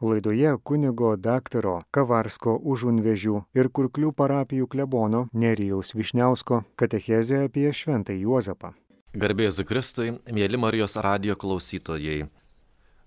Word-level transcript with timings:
Laidoje 0.00 0.52
kunigo 0.62 1.16
daktaro 1.18 1.80
Kavarsko 1.90 2.52
užunvežių 2.62 3.40
ir 3.58 3.68
Kurklių 3.74 4.12
parapijų 4.14 4.68
klebono 4.70 5.24
Nerijaus 5.34 5.90
Višniausko 5.98 6.60
katechezė 6.78 7.40
apie 7.48 7.72
Šventą 7.74 8.14
Juozapą. 8.14 8.76
Garbėjus 9.18 9.58
Kristui, 9.66 10.12
mėly 10.30 10.60
Marijos 10.60 10.94
radio 11.02 11.34
klausytojai. 11.34 12.28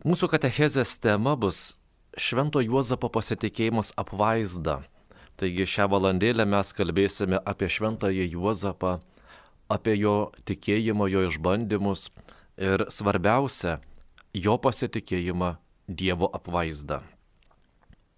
Mūsų 0.03 0.31
katechezės 0.33 0.97
tema 0.99 1.37
bus 1.39 1.77
Švento 2.19 2.59
Juozapo 2.59 3.07
pasitikėjimas 3.07 3.93
apvaizda. 3.95 4.81
Taigi 5.39 5.63
šią 5.63 5.87
valandėlę 5.95 6.43
mes 6.43 6.75
kalbėsime 6.75 7.39
apie 7.39 7.71
Šventąjį 7.71 8.33
Juozapą, 8.35 8.97
apie 9.71 9.95
jo 9.95 10.33
tikėjimo, 10.43 11.07
jo 11.07 11.23
išbandymus 11.31 12.09
ir 12.59 12.83
svarbiausia, 12.91 13.79
jo 14.35 14.59
pasitikėjimą 14.59 15.55
Dievo 15.87 16.29
apvaizdą. 16.33 17.01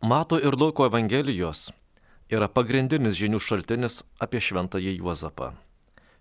Mato 0.02 0.40
ir 0.40 0.56
Luko 0.60 0.86
Evangelijos 0.90 1.70
yra 2.32 2.50
pagrindinis 2.52 3.16
žinių 3.20 3.40
šaltinis 3.40 4.02
apie 4.20 4.42
Šventąjį 4.44 4.98
Juozapą. 4.98 5.54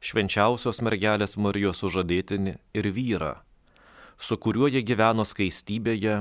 Švenčiausios 0.03 0.83
mergelės 0.83 1.37
Marijos 1.39 1.83
sužadėtinį 1.83 2.57
ir 2.79 2.89
vyrą, 2.95 3.33
su 4.19 4.39
kuriuo 4.39 4.71
jie 4.71 4.83
gyveno 4.83 5.27
skaistybėje 5.27 6.17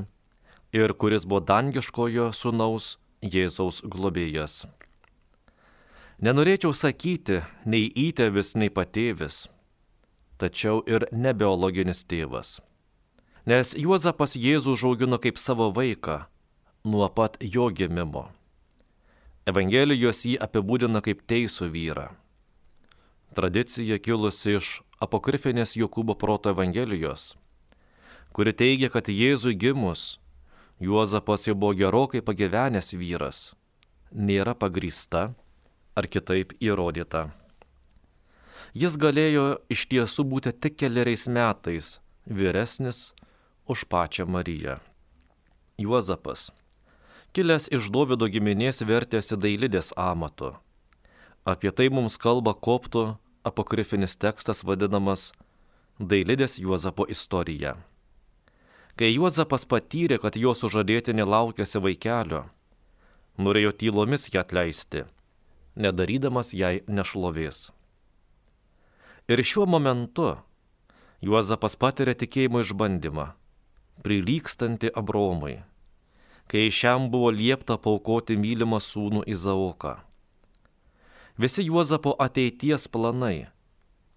ir 0.73 0.93
kuris 0.93 1.25
buvo 1.25 1.41
dangiškojo 1.45 2.31
sunaus 2.33 2.95
Jėzaus 3.21 3.81
globėjas. 3.85 4.65
Nenorėčiau 6.21 6.73
sakyti 6.77 7.41
nei 7.65 7.89
įtėvis, 7.89 8.53
nei 8.53 8.69
patėvis, 8.69 9.47
tačiau 10.37 10.81
ir 10.85 11.07
nebiologinis 11.13 12.05
tėvas. 12.05 12.59
Nes 13.41 13.73
Juozapas 13.73 14.35
Jėzų 14.37 14.75
žaugino 14.77 15.17
kaip 15.17 15.39
savo 15.41 15.71
vaiką 15.73 16.27
nuo 16.85 17.07
pat 17.09 17.39
jo 17.41 17.71
gimimo. 17.73 18.27
Evangelijos 19.49 20.19
jį 20.29 20.35
apibūdina 20.45 21.01
kaip 21.01 21.23
teisų 21.25 21.71
vyrą. 21.73 22.11
Tradicija 23.33 23.97
kilusi 23.97 24.57
iš 24.59 24.67
apokrifinės 25.01 25.73
Jokūbo 25.73 26.13
proto 26.21 26.51
Evangelijos, 26.53 27.33
kuri 28.29 28.53
teigia, 28.53 28.91
kad 28.93 29.09
Jėzui 29.09 29.55
gimus 29.57 30.19
Juozapas 30.81 31.47
jau 31.47 31.55
buvo 31.57 31.73
gerokai 31.77 32.21
pagyvenęs 32.25 32.93
vyras, 32.93 33.39
nėra 34.13 34.53
pagrįsta 34.53 35.31
ar 35.97 36.07
kitaip 36.09 36.53
įrodyta. 36.61 37.31
Jis 38.77 38.97
galėjo 39.01 39.61
iš 39.73 39.87
tiesų 39.89 40.25
būti 40.29 40.53
tik 40.53 40.77
keliariais 40.81 41.25
metais 41.25 41.97
vyresnis 42.25 43.11
už 43.71 43.85
pačią 43.91 44.27
Mariją. 44.27 44.75
Juozapas, 45.81 46.49
kilęs 47.33 47.69
iš 47.71 47.87
Dovido 47.95 48.27
giminės, 48.27 48.83
vertėsi 48.83 49.37
dailidės 49.39 49.93
amatu. 49.95 50.51
Apie 51.47 51.71
tai 51.71 51.87
mums 51.89 52.19
kalba 52.21 52.53
koptų 52.53 53.05
apokrifinis 53.47 54.17
tekstas 54.19 54.65
vadinamas 54.67 55.31
Dailidės 55.97 56.59
Juozapo 56.59 57.07
istorija. 57.09 57.77
Kai 58.99 59.13
Juozapas 59.13 59.65
patyrė, 59.69 60.19
kad 60.21 60.35
jo 60.35 60.53
sužadėtinė 60.57 61.25
laukiasi 61.25 61.81
vaikelio, 61.81 62.43
norėjo 63.39 63.73
tylomis 63.83 64.29
ją 64.33 64.43
atleisti 64.43 65.07
nedarydamas 65.75 66.53
jai 66.53 66.81
nešlovės. 66.87 67.71
Ir 69.31 69.43
šiuo 69.43 69.67
momentu 69.69 70.35
Juozapas 71.21 71.77
patiria 71.77 72.15
tikėjimo 72.17 72.63
išbandymą, 72.65 73.27
prilykstantį 74.05 74.91
Abromui, 74.97 75.59
kai 76.51 76.69
šiam 76.73 77.09
buvo 77.13 77.31
liepta 77.31 77.77
paukoti 77.77 78.37
mylimą 78.37 78.81
sūnų 78.81 79.23
Izaoką. 79.29 79.95
Visi 81.41 81.65
Juozapo 81.65 82.15
ateities 82.19 82.87
planai, 82.91 83.47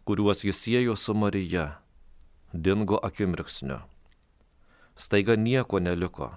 kuriuos 0.05 0.45
jis 0.45 0.59
siejo 0.61 0.97
su 0.97 1.15
Marija, 1.15 1.78
dingo 2.53 2.99
akimirksniu. 3.03 3.78
Staiga 4.95 5.37
nieko 5.37 5.78
neliko, 5.78 6.34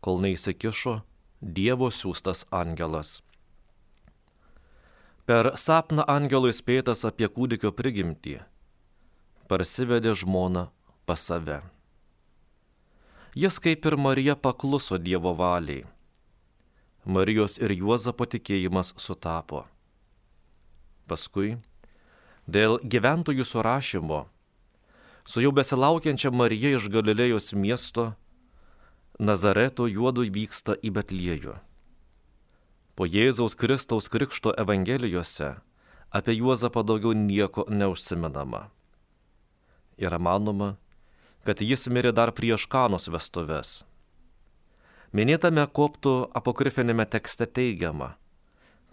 kol 0.00 0.22
neįsikišo 0.22 1.00
Dievo 1.42 1.88
siūstas 1.90 2.44
angelas. 2.54 3.16
Per 5.26 5.52
sapną 5.58 6.04
angelui 6.06 6.54
spėtas 6.54 7.02
apie 7.08 7.26
kūdikio 7.26 7.72
prigimtį, 7.74 8.36
parsivedė 9.50 10.14
žmoną 10.22 10.68
pas 11.06 11.18
save. 11.18 11.58
Jis 13.34 13.56
kaip 13.58 13.86
ir 13.86 13.96
Marija 13.96 14.36
pakluso 14.36 14.98
Dievo 14.98 15.32
valiai. 15.32 15.86
Marijos 17.04 17.56
ir 17.56 17.72
Juozapo 17.72 18.26
tikėjimas 18.28 18.92
sutapo. 19.00 19.62
Paskui, 21.08 21.54
dėl 22.44 22.76
gyventojų 22.84 23.46
surašymo, 23.48 24.18
su 25.24 25.40
jau 25.40 25.52
besilaukiančia 25.56 26.28
Marija 26.28 26.74
iš 26.76 26.90
Galilėjos 26.92 27.54
miesto, 27.56 28.12
Nazareto 29.18 29.88
juodų 29.88 30.28
vyksta 30.34 30.76
į 30.76 30.92
Betliejų. 30.92 31.56
Po 32.96 33.08
Jėzaus 33.08 33.56
Kristaus 33.56 34.12
Krikšto 34.12 34.52
Evangelijose 34.60 35.54
apie 36.12 36.36
Juozapą 36.36 36.84
daugiau 36.84 37.16
nieko 37.16 37.64
neužsimenama. 37.72 38.66
Yra 39.96 40.20
manoma, 40.20 40.76
kad 41.46 41.60
jis 41.60 41.88
mirė 41.90 42.12
dar 42.14 42.32
prieš 42.34 42.66
kanos 42.70 43.08
vestuves. 43.10 43.82
Minėtame 45.12 45.64
koptų 45.68 46.12
apokrifinėme 46.38 47.04
tekste 47.04 47.46
teigiama, 47.46 48.14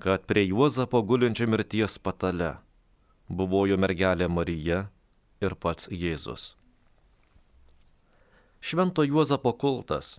kad 0.04 0.26
prie 0.28 0.48
Juozapo 0.50 1.02
gulinčio 1.04 1.48
mirties 1.48 2.00
patale 2.00 2.58
buvo 3.30 3.66
jo 3.70 3.78
mergelė 3.78 4.28
Marija 4.28 4.88
ir 5.40 5.56
pats 5.56 5.88
Jėzus. 5.88 6.56
Švento 8.60 9.06
Juozapo 9.08 9.54
kultas 9.56 10.18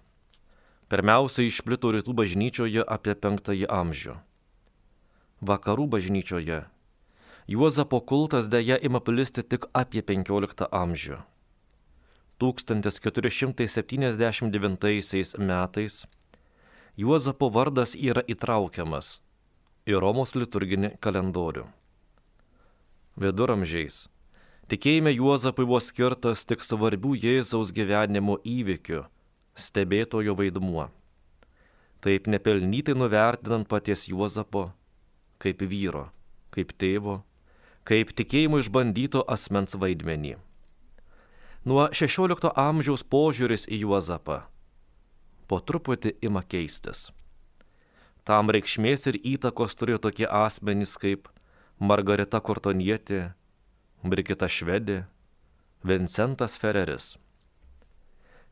pirmiausia 0.88 1.44
išplito 1.44 1.90
rytų 1.92 2.14
bažnyčioje 2.16 2.84
apie 2.86 3.12
penktąjį 3.14 3.66
amžių. 3.68 4.14
Vakarų 5.44 5.88
bažnyčioje 5.96 6.62
Juozapo 7.50 8.00
kultas 8.00 8.48
dėja 8.48 8.78
ima 8.78 9.02
plisti 9.04 9.42
tik 9.42 9.66
apie 9.74 10.00
XV 10.06 10.70
amžių. 10.70 11.20
1479 12.40 15.38
metais 15.38 16.06
Juozapo 16.96 17.50
vardas 17.52 17.94
yra 17.94 18.22
įtraukiamas 18.28 19.20
į 19.88 20.00
Romos 20.00 20.34
liturginį 20.36 20.90
kalendorių. 21.04 21.64
Viduramžiais 23.20 24.08
tikėjime 24.72 25.10
Juozapui 25.12 25.66
buvo 25.68 25.80
skirtas 25.84 26.44
tik 26.48 26.60
svarbių 26.64 27.12
Jėzaus 27.26 27.68
gyvenimo 27.76 28.38
įvykių 28.44 29.00
stebėtojo 29.60 30.32
vaidmuo. 30.40 30.88
Taip 32.00 32.26
nepelnytai 32.32 32.94
nuvertinant 32.96 33.68
paties 33.68 34.08
Juozapo 34.08 34.72
kaip 35.40 35.60
vyro, 35.60 36.08
kaip 36.54 36.72
tėvo, 36.80 37.20
kaip 37.84 38.12
tikėjimo 38.16 38.58
išbandyto 38.64 39.20
asmens 39.28 39.76
vaidmenį. 39.76 40.49
Nuo 41.60 41.90
XVI 41.92 42.54
amžiaus 42.56 43.02
požiūris 43.04 43.66
į 43.68 43.82
Juozapą 43.82 44.38
po 45.50 45.58
truputį 45.60 46.14
ima 46.24 46.40
keistis. 46.40 47.10
Tam 48.24 48.48
reikšmės 48.54 49.08
ir 49.10 49.18
įtakos 49.34 49.74
turėjo 49.76 49.98
tokie 50.06 50.24
asmenys 50.24 50.94
kaip 51.02 51.28
Margarita 51.76 52.40
Kortonietė, 52.40 53.34
Brigita 54.00 54.48
Švedė, 54.48 55.02
Vincentas 55.82 56.54
Ferreris. 56.56 57.16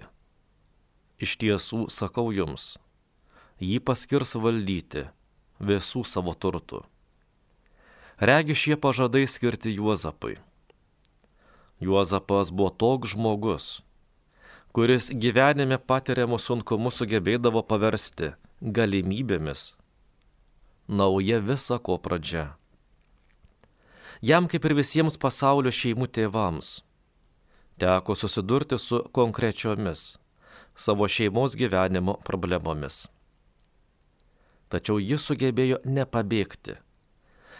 Iš 1.19 1.35
tiesų 1.41 1.89
sakau 1.91 2.29
jums, 2.31 2.77
jį 3.59 3.81
paskirs 3.83 4.37
valdyti 4.39 5.09
visų 5.59 6.05
savo 6.07 6.31
turtų. 6.31 6.85
Regi 8.19 8.55
šie 8.55 8.75
pažadai 8.75 9.27
skirti 9.27 9.71
Juozapui. 9.71 10.35
Juozapas 11.79 12.51
buvo 12.51 12.69
toks 12.69 13.13
žmogus, 13.15 13.67
kuris 14.75 15.07
gyvenime 15.15 15.77
patiriamus 15.79 16.49
sunkumus 16.49 16.99
sugebėdavo 16.99 17.63
paversti 17.63 18.33
galimybėmis. 18.59 19.71
Nauja 20.91 21.39
visa 21.39 21.77
ko 21.79 21.95
pradžia. 21.95 22.57
Jam 24.19 24.51
kaip 24.51 24.67
ir 24.67 24.75
visiems 24.75 25.15
pasaulio 25.15 25.71
šeimų 25.71 26.09
tėvams 26.11 26.81
teko 27.79 28.15
susidurti 28.19 28.75
su 28.77 28.99
konkrečiomis 29.15 30.17
savo 30.75 31.07
šeimos 31.07 31.55
gyvenimo 31.55 32.17
problemomis. 32.27 33.05
Tačiau 34.67 34.99
jis 34.99 35.23
sugebėjo 35.23 35.79
nepabėgti, 35.87 36.75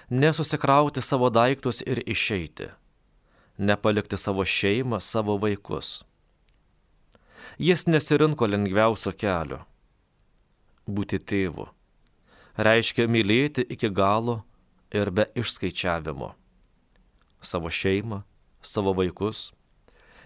nesusikrauti 0.10 1.02
savo 1.02 1.30
daiktus 1.30 1.82
ir 1.86 2.04
išeiti, 2.06 2.70
nepalikti 3.58 4.18
savo 4.18 4.46
šeimą, 4.46 5.00
savo 5.00 5.38
vaikus 5.38 6.00
Jis 7.60 7.88
nesirinko 7.88 8.48
lengviausio 8.48 9.12
kelio. 9.20 9.58
Būti 10.88 11.20
tėvu 11.20 11.66
reiškia 12.56 13.08
mylėti 13.12 13.66
iki 13.76 13.90
galo 13.92 14.38
ir 14.96 15.12
be 15.12 15.26
išskaičiavimo. 15.36 16.30
Savo 17.44 17.72
šeimą, 17.72 18.22
savo 18.62 18.94
vaikus, 18.96 19.50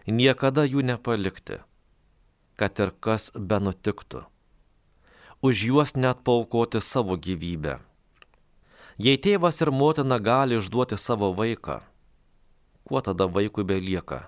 niekada 0.06 0.66
jų 0.70 0.86
nepalikti, 0.86 1.58
kad 2.58 2.80
ir 2.86 2.94
kas 3.02 3.32
be 3.34 3.60
nutiktų. 3.62 4.24
Už 5.42 5.66
juos 5.70 5.98
net 5.98 6.22
paukoti 6.22 6.82
savo 6.82 7.18
gyvybę. 7.18 7.80
Jei 9.04 9.18
tėvas 9.20 9.58
ir 9.60 9.68
motina 9.76 10.16
gali 10.16 10.56
išduoti 10.56 10.96
savo 10.96 11.34
vaiką, 11.36 11.82
kuo 12.88 13.02
tada 13.04 13.26
vaikui 13.28 13.66
belieka 13.68 14.20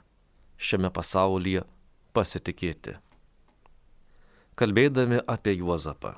šiame 0.59 0.89
pasaulyje 0.91 1.61
pasitikėti. 2.17 2.97
Kalbėdami 4.59 5.21
apie 5.31 5.53
Juozapą. 5.61 6.17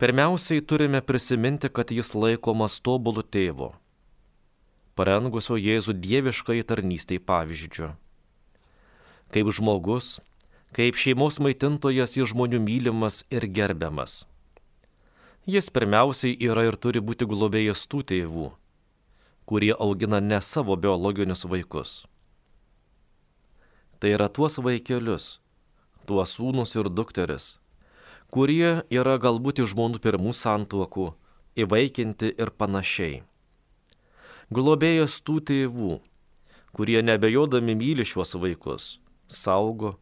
Pirmiausiai 0.00 0.64
turime 0.64 1.02
prisiminti, 1.04 1.68
kad 1.68 1.92
jis 1.92 2.14
laikomas 2.16 2.78
tobulų 2.80 3.26
tėvo, 3.28 3.74
parengusio 4.96 5.60
Jėzų 5.60 5.98
dieviškai 6.00 6.62
tarnystėj 6.64 7.20
pavyzdžių. 7.28 7.90
Kaip 9.36 9.52
žmogus, 9.52 10.14
kaip 10.72 10.96
šeimos 10.96 11.42
maitintojas 11.44 12.16
jis 12.16 12.32
žmonių 12.32 12.64
mylimas 12.64 13.20
ir 13.28 13.44
gerbiamas. 13.44 14.22
Jis 15.50 15.70
pirmiausiai 15.74 16.36
yra 16.50 16.68
ir 16.68 16.76
turi 16.76 17.02
būti 17.02 17.26
globėjas 17.26 17.86
tų 17.90 18.04
tėvų, 18.12 18.46
kurie 19.48 19.74
augina 19.74 20.20
ne 20.20 20.38
savo 20.44 20.76
biologinius 20.78 21.46
vaikus 21.48 22.00
tai 24.00 24.14
yra 24.16 24.30
tuos 24.32 24.56
vaikelius, 24.64 25.40
tuos 26.08 26.32
sūnus 26.38 26.72
ir 26.80 26.88
dukteris, 26.88 27.58
kurie 28.32 28.80
yra 28.88 29.18
galbūt 29.20 29.60
iš 29.60 29.74
žmonių 29.74 30.00
pirmų 30.00 30.32
santuokų, 30.32 31.10
įvaikinti 31.60 32.32
ir 32.40 32.52
panašiai. 32.56 33.20
Globėjas 34.50 35.18
tų 35.20 35.36
tėvų, 35.50 35.98
kurie 36.72 37.02
nebejodami 37.04 37.76
myli 37.76 38.08
šiuos 38.08 38.32
vaikus, 38.40 38.88
saugo, 39.28 39.98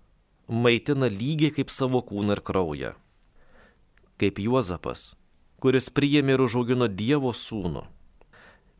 maitina 0.47 1.11
lygiai 1.11 1.51
kaip 1.59 1.75
savo 1.75 1.99
kūną 1.99 2.39
ir 2.39 2.45
kraują. 2.47 2.95
Kaip 4.19 4.39
Juozapas, 4.39 5.18
kuris 5.63 5.91
priėmė 5.91 6.37
ir 6.37 6.45
užaugino 6.45 6.89
Dievo 6.89 7.33
sūnų. 7.35 7.85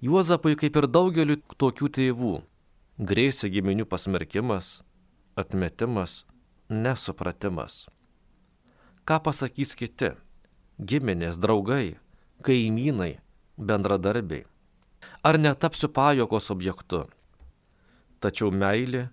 Juozapui, 0.05 0.55
kaip 0.55 0.77
ir 0.79 0.87
daugeliu 0.87 1.41
tokių 1.59 1.89
tėvų, 1.97 2.35
grėsė 3.03 3.51
giminių 3.51 3.87
pasmerkimas, 3.91 4.85
atmetimas, 5.35 6.23
nesupratimas. 6.71 7.87
Ką 9.03 9.19
pasakys 9.25 9.75
kiti- 9.75 10.13
giminės, 10.91 11.39
draugai, 11.43 11.99
kaimynai, 12.43 13.19
bendradarbiai? 13.59 14.47
Ar 15.23 15.39
netapsiu 15.39 15.89
pajokos 15.89 16.51
objektu? 16.51 17.09
Tačiau 18.21 18.51
meilė 18.51 19.11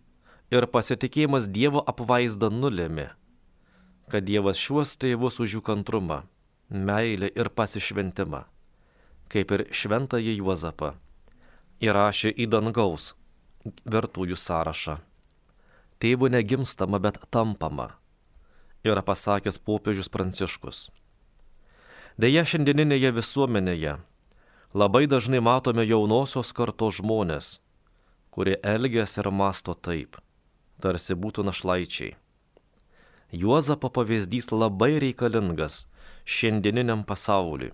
ir 0.52 0.68
pasitikėjimas 0.68 1.50
Dievo 1.50 1.82
apvaizda 1.82 2.50
nulėmė, 2.50 3.10
kad 4.10 4.26
Dievas 4.26 4.58
šiuos 4.58 4.98
tėvus 4.98 5.40
už 5.40 5.58
jų 5.58 5.62
kantrumą, 5.62 6.24
meilę 6.70 7.32
ir 7.34 7.50
pasišventimą, 7.50 8.46
kaip 9.32 9.52
ir 9.52 9.66
šventąjį 9.72 10.38
Juozapą, 10.40 10.94
įrašė 11.82 12.32
į 12.34 12.48
dangaus 12.54 13.14
vertųjų 13.86 14.38
sąrašą 14.38 15.00
tėvų 16.00 16.30
negimstama, 16.34 17.00
bet 17.00 17.20
tampama, 17.32 17.96
yra 18.86 19.04
pasakęs 19.06 19.58
popiežius 19.58 20.12
Pranciškus. 20.12 20.90
Deja, 22.20 22.46
šiandieninėje 22.48 23.12
visuomenėje 23.16 23.96
labai 24.76 25.06
dažnai 25.12 25.42
matome 25.44 25.86
jaunosios 25.88 26.52
kartos 26.56 27.00
žmonės, 27.00 27.60
kurie 28.32 28.56
elgės 28.64 29.18
ir 29.20 29.32
masto 29.32 29.76
taip, 29.76 30.20
tarsi 30.84 31.16
būtų 31.16 31.48
našlaičiai. 31.48 32.16
Juozapo 33.36 33.90
pavyzdys 33.92 34.52
labai 34.52 34.96
reikalingas 35.02 35.86
šiandieniniam 36.26 37.06
pasauliui, 37.06 37.74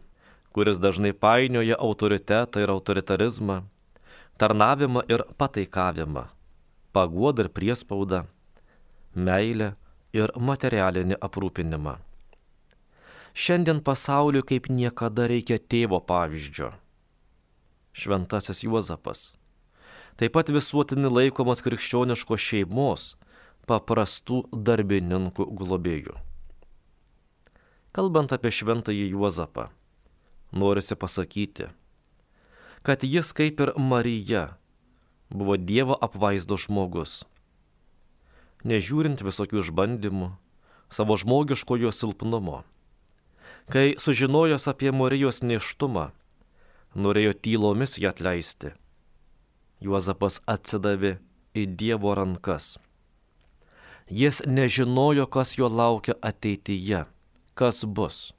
kuris 0.51 0.79
dažnai 0.83 1.13
painioja 1.13 1.79
autoritetą 1.79 2.61
ir 2.63 2.75
autoritarizmą, 2.75 3.63
tarnavimą 4.37 5.07
ir 5.09 5.25
pataikavimą 5.39 6.27
paguodą 6.91 7.43
ir 7.43 7.49
priespaudą, 7.49 8.23
meilę 9.15 9.73
ir 10.13 10.31
materialinį 10.35 11.17
aprūpinimą. 11.23 11.97
Šiandien 13.31 13.79
pasauliu 13.79 14.43
kaip 14.43 14.67
niekada 14.67 15.27
reikia 15.31 15.55
tėvo 15.59 16.01
pavyzdžio. 16.03 16.73
Šventasis 17.95 18.63
Juozapas. 18.67 19.31
Taip 20.19 20.35
pat 20.35 20.51
visuotinį 20.51 21.11
laikomas 21.11 21.63
krikščioniškos 21.63 22.43
šeimos 22.43 23.07
paprastų 23.67 24.43
darbininkų 24.51 25.47
globėjų. 25.59 26.17
Kalbant 27.91 28.31
apie 28.31 28.51
šventąjį 28.55 29.11
Juozapą, 29.11 29.67
norisi 30.51 30.95
pasakyti, 30.95 31.69
kad 32.87 33.03
jis 33.03 33.33
kaip 33.35 33.59
ir 33.59 33.73
Marija 33.75 34.55
buvo 35.29 35.57
Dievo 35.59 35.97
apvaizdo 35.99 36.55
žmogus. 36.55 37.21
Nežiūrint 38.63 39.23
visokių 39.25 39.63
išbandymų, 39.63 40.33
savo 40.91 41.17
žmogiškojo 41.17 41.91
silpnumo, 41.91 42.61
Kai 43.69 43.95
sužinojęs 43.97 44.67
apie 44.67 44.91
Marijos 44.91 45.41
neštumą, 45.45 46.09
norėjo 46.95 47.33
tylomis 47.39 47.97
ją 48.01 48.09
atleisti. 48.09 48.73
Juozapas 49.81 50.41
atsidavė 50.49 51.19
į 51.55 51.63
Dievo 51.79 52.11
rankas. 52.17 52.79
Jis 54.09 54.41
nežinojo, 54.45 55.27
kas 55.31 55.55
jo 55.55 55.69
laukia 55.69 56.17
ateityje, 56.19 57.05
kas 57.61 57.85
bus. 57.85 58.31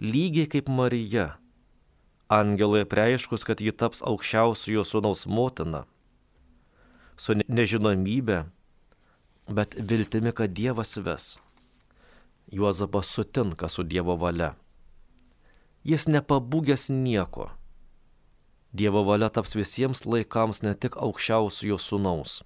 Lygiai 0.00 0.50
kaip 0.52 0.68
Marija, 0.68 1.38
angelai 2.28 2.84
prieiškus, 2.84 3.46
kad 3.48 3.62
ji 3.64 3.72
taps 3.72 4.02
aukščiausiojo 4.04 4.84
sūnaus 4.84 5.24
motina, 5.24 5.86
su 7.16 7.38
nežinomybė, 7.38 8.42
bet 9.48 9.78
viltimi, 9.78 10.34
kad 10.36 10.52
Dievas 10.52 10.98
ves. 11.00 11.30
Juozapas 12.52 13.08
sutinka 13.08 13.72
su 13.72 13.86
Dievo 13.88 14.18
valia. 14.20 14.52
Jis 15.88 16.04
nepabūgęs 16.12 16.90
nieko. 16.92 17.48
Dievo 18.76 19.06
valia 19.08 19.32
taps 19.32 19.56
visiems 19.56 20.04
laikams 20.04 20.60
ne 20.66 20.76
tik 20.76 21.00
aukščiausiojo 21.00 21.80
sūnaus, 21.80 22.42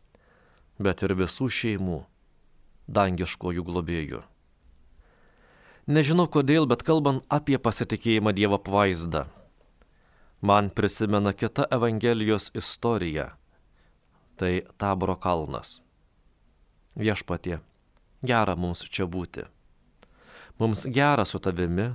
bet 0.78 1.02
ir 1.02 1.18
visų 1.18 1.50
šeimų, 1.60 2.02
dangiškojų 2.86 3.70
globėjų. 3.72 4.26
Nežinau 5.88 6.26
kodėl, 6.28 6.66
bet 6.68 6.83
kalbant 6.85 7.23
apie 7.33 7.57
pasitikėjimą 7.57 8.35
Dievo 8.37 8.59
apvaizdą, 8.59 9.23
man 10.45 10.68
prisimena 10.68 11.33
kita 11.33 11.64
Evangelijos 11.73 12.50
istorija. 12.52 13.30
Tai 14.37 14.50
Taboro 14.76 15.16
kalnas. 15.16 15.78
Viešpatie, 16.92 17.57
gera 18.21 18.54
mums 18.54 18.85
čia 18.85 19.07
būti. 19.09 19.47
Mums 20.61 20.85
gera 20.92 21.25
su 21.25 21.40
tavimi, 21.40 21.88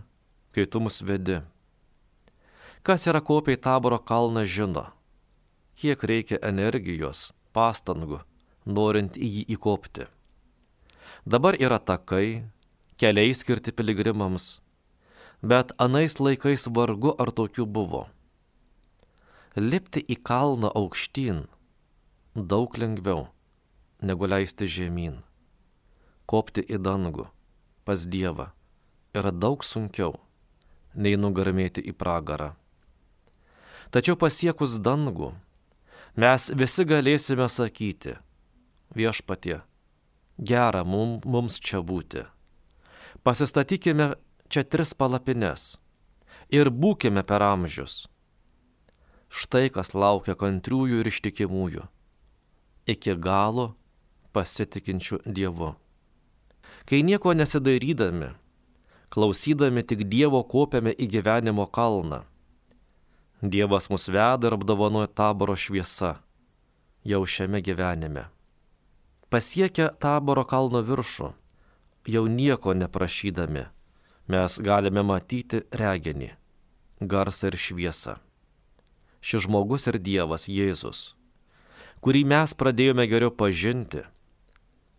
kai 0.58 0.66
tu 0.66 0.82
mus 0.82 0.98
vedi. 1.06 1.38
Kas 2.82 3.06
yra 3.08 3.22
kopiai 3.22 3.62
Taboro 3.62 4.02
kalną 4.02 4.42
žino, 4.44 4.88
kiek 5.78 6.02
reikia 6.02 6.42
energijos, 6.42 7.30
pastangų, 7.54 8.24
norint 8.66 9.22
į 9.22 9.30
jį 9.38 9.46
įkopti. 9.54 10.10
Dabar 11.30 11.56
yra 11.62 11.78
takai, 11.78 12.50
keliai 13.04 13.34
skirti 13.36 13.74
piligrimams, 13.76 14.62
bet 15.44 15.74
anais 15.86 16.14
laikais 16.24 16.70
vargu 16.72 17.12
ar 17.20 17.34
tokių 17.36 17.66
buvo. 17.68 18.06
Lipti 19.60 20.00
į 20.08 20.16
kalną 20.24 20.70
aukštyn 20.72 21.42
daug 22.34 22.78
lengviau 22.80 23.26
negu 24.00 24.30
leisti 24.32 24.70
žemyn. 24.72 25.18
Kopti 26.32 26.64
į 26.64 26.80
dangų 26.80 27.26
pas 27.84 28.06
Dievą 28.08 28.54
yra 29.12 29.34
daug 29.36 29.66
sunkiau 29.68 30.16
nei 30.96 31.20
nugarmėti 31.20 31.84
į 31.84 31.92
pragarą. 32.00 32.54
Tačiau 33.92 34.16
pasiekus 34.16 34.78
dangų, 34.80 35.34
mes 36.16 36.48
visi 36.56 36.88
galėsime 36.88 37.50
sakyti, 37.52 38.16
viešpatie, 38.96 39.60
gera 40.40 40.86
mum, 40.88 41.20
mums 41.28 41.60
čia 41.60 41.84
būti. 41.84 42.24
Pasistatykime 43.24 44.14
čia 44.52 44.64
tris 44.68 44.92
palapines 44.94 45.78
ir 46.52 46.68
būkime 46.68 47.24
per 47.24 47.46
amžius. 47.46 48.10
Štai 49.32 49.70
kas 49.72 49.94
laukia 49.96 50.36
kantriųjų 50.36 51.00
ir 51.00 51.10
ištikimųjų, 51.10 51.86
iki 52.94 53.16
galo 53.16 53.70
pasitikinčių 54.36 55.22
Dievu. 55.24 55.72
Kai 56.84 57.00
nieko 57.08 57.32
nesidairydami, 57.32 58.34
klausydami 59.08 59.86
tik 59.88 60.04
Dievo 60.12 60.44
kopiame 60.44 60.92
į 60.92 61.08
gyvenimo 61.16 61.70
kalną, 61.72 62.26
Dievas 63.40 63.88
mus 63.92 64.10
veda 64.12 64.48
ir 64.52 64.58
apdovanoja 64.58 65.08
taboro 65.08 65.56
šviesa 65.56 66.18
jau 67.04 67.24
šiame 67.24 67.64
gyvenime. 67.64 68.28
Pasiekę 69.32 69.90
taboro 70.00 70.44
kalno 70.48 70.84
viršų, 70.84 71.32
jau 72.08 72.28
nieko 72.28 72.74
neprašydami, 72.74 73.66
mes 74.28 74.58
galime 74.60 75.04
matyti 75.04 75.64
reginį, 75.72 76.34
garsą 77.00 77.52
ir 77.52 77.58
šviesą. 77.60 78.18
Šis 79.24 79.46
žmogus 79.46 79.88
ir 79.88 80.00
Dievas 80.04 80.50
Jėzus, 80.52 81.14
kurį 82.04 82.26
mes 82.28 82.52
pradėjome 82.60 83.08
geriau 83.08 83.32
pažinti, 83.32 84.04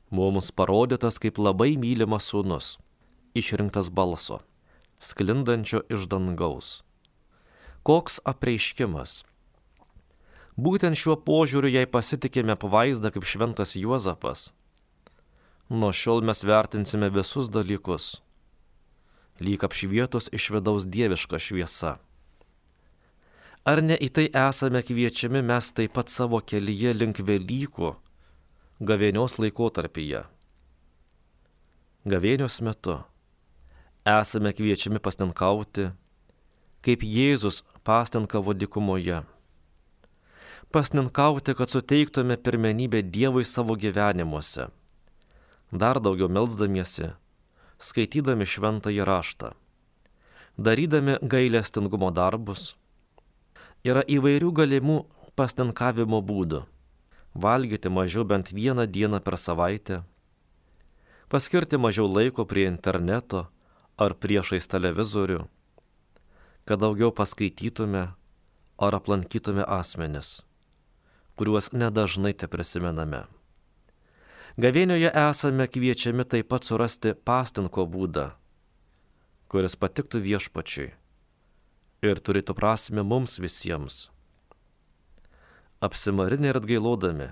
mums 0.09 0.49
parodytas 0.49 1.21
kaip 1.21 1.37
labai 1.37 1.75
mylimas 1.77 2.31
sūnus, 2.33 2.79
išrinktas 3.37 3.93
balso, 3.93 4.41
sklindančio 4.97 5.85
iš 5.93 6.09
dangaus. 6.09 6.81
Koks 7.85 8.23
apreiškimas 8.25 9.25
Būtent 10.55 10.95
šiuo 10.95 11.17
požiūriu, 11.19 11.67
jei 11.67 11.87
pasitikime 11.91 12.55
pavaizdą 12.55 13.11
kaip 13.11 13.27
šventas 13.27 13.75
Juozapas, 13.75 14.53
nuo 15.69 15.93
šiol 15.93 16.23
mes 16.25 16.45
vertinsime 16.45 17.09
visus 17.11 17.49
dalykus, 17.49 18.21
lyg 19.41 19.65
apšvietus 19.65 20.29
iš 20.33 20.51
vidaus 20.55 20.85
dieviška 20.85 21.41
šviesa. 21.41 21.97
Ar 23.65 23.81
ne 23.81 23.97
į 23.97 24.11
tai 24.13 24.27
esame 24.29 24.85
kviečiami 24.85 25.41
mes 25.41 25.73
taip 25.73 25.95
pat 25.97 26.13
savo 26.13 26.43
kelyje 26.45 26.93
link 26.93 27.21
Velykų, 27.25 27.95
gavėnios 28.85 29.39
laikotarpyje? 29.41 30.27
Gavėnios 32.05 32.61
metu 32.61 32.99
esame 34.05 34.53
kviečiami 34.53 35.01
pastenkauti, 35.01 35.89
kaip 36.85 37.07
Jėzus 37.09 37.63
pastenkavo 37.89 38.53
dikumoje 38.53 39.23
pasninkauti, 40.75 41.55
kad 41.55 41.71
suteiktume 41.71 42.37
pirmenybę 42.37 43.03
Dievui 43.03 43.45
savo 43.45 43.77
gyvenimuose. 43.77 44.67
Dar 45.75 45.99
daugiau 45.99 46.31
melzdamiesi, 46.31 47.11
skaitydami 47.83 48.47
šventąjį 48.47 49.03
raštą, 49.09 49.51
darydami 50.57 51.19
gailestingumo 51.21 52.13
darbus. 52.15 52.77
Yra 53.85 54.05
įvairių 54.07 54.53
galimų 54.55 55.01
pasninkavimo 55.35 56.23
būdų. 56.23 56.63
Valgyti 57.35 57.91
mažiau 57.91 58.23
bent 58.23 58.55
vieną 58.55 58.87
dieną 58.87 59.19
per 59.21 59.35
savaitę, 59.35 60.05
paskirti 61.29 61.77
mažiau 61.77 62.07
laiko 62.07 62.47
prie 62.47 62.69
interneto 62.71 63.49
ar 63.99 64.15
priešais 64.15 64.71
televizorių, 64.71 65.43
kad 66.65 66.81
daugiau 66.87 67.11
paskaitytume 67.11 68.09
ar 68.79 69.01
aplankytume 69.03 69.67
asmenis 69.67 70.39
kuriuos 71.35 71.73
nedažnai 71.75 72.33
te 72.33 72.47
prisimename. 72.47 73.25
Gavėnioje 74.55 75.09
esame 75.11 75.65
kviečiami 75.67 76.23
taip 76.31 76.47
pat 76.53 76.63
surasti 76.63 77.11
pastinko 77.27 77.89
būdą, 77.91 78.29
kuris 79.51 79.75
patiktų 79.75 80.21
viešpačiui 80.23 80.93
ir 82.07 82.21
turėtų 82.23 82.55
prasme 82.55 83.03
mums 83.03 83.41
visiems. 83.43 83.97
Apsimarinę 85.83 86.53
ir 86.53 86.59
atgailodami, 86.61 87.27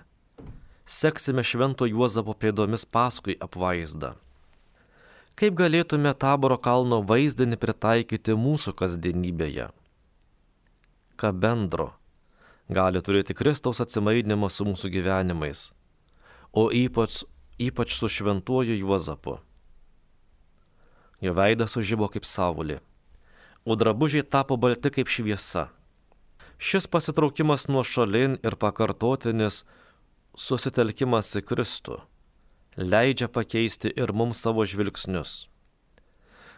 seksime 0.83 1.45
švento 1.47 1.87
Juozapo 1.87 2.35
pėdomis 2.35 2.83
paskui 2.83 3.37
apvaizdą. 3.39 4.17
Kaip 5.39 5.55
galėtume 5.61 6.11
taboro 6.19 6.57
kalno 6.59 6.99
vaizdinį 7.07 7.61
pritaikyti 7.63 8.35
mūsų 8.35 8.75
kasdienybėje? 8.83 9.69
Ką 11.15 11.31
bendro 11.31 11.93
gali 12.67 12.99
turėti 12.99 13.39
Kristaus 13.39 13.79
atsimaidinimas 13.85 14.59
su 14.59 14.67
mūsų 14.67 14.91
gyvenimais, 14.91 15.69
o 16.53 16.69
ypač, 16.73 17.23
ypač 17.59 17.97
su 17.97 18.09
šventuoju 18.09 18.77
Juozapu. 18.77 19.39
Jo 21.23 21.35
veidas 21.39 21.77
sužybo 21.77 22.09
kaip 22.13 22.27
saulė, 22.27 22.81
o 23.65 23.77
drabužiai 23.79 24.27
tapo 24.27 24.57
balti 24.57 24.91
kaip 24.91 25.09
šviesa. 25.09 25.69
Šis 26.63 26.87
pasitraukimas 26.87 27.69
nuo 27.71 27.83
šalin 27.87 28.39
ir 28.43 28.59
pakartotinis 28.59 29.63
susitelkimas 30.39 31.31
į 31.39 31.45
Kristų 31.47 32.01
leidžia 32.77 33.29
pakeisti 33.29 33.93
ir 33.97 34.13
mums 34.13 34.41
savo 34.43 34.65
žvilgsnius. 34.65 35.47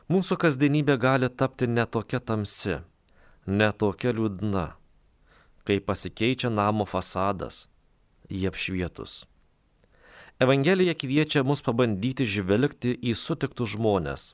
Mūsų 0.08 0.36
kasdienybė 0.36 0.98
gali 1.00 1.30
tapti 1.32 1.66
netokia 1.66 2.20
tamsi, 2.20 2.78
netokia 3.46 4.12
liūdna 4.12 4.66
kai 5.64 5.80
pasikeičia 5.80 6.50
namo 6.52 6.84
fasadas, 6.84 7.64
jį 8.28 8.50
apšvietus. 8.50 9.24
Evangelija 10.42 10.94
kviečia 10.98 11.44
mus 11.46 11.62
pabandyti 11.62 12.26
žvelgti 12.26 12.96
į 12.98 13.14
sutiktus 13.14 13.76
žmonės, 13.76 14.32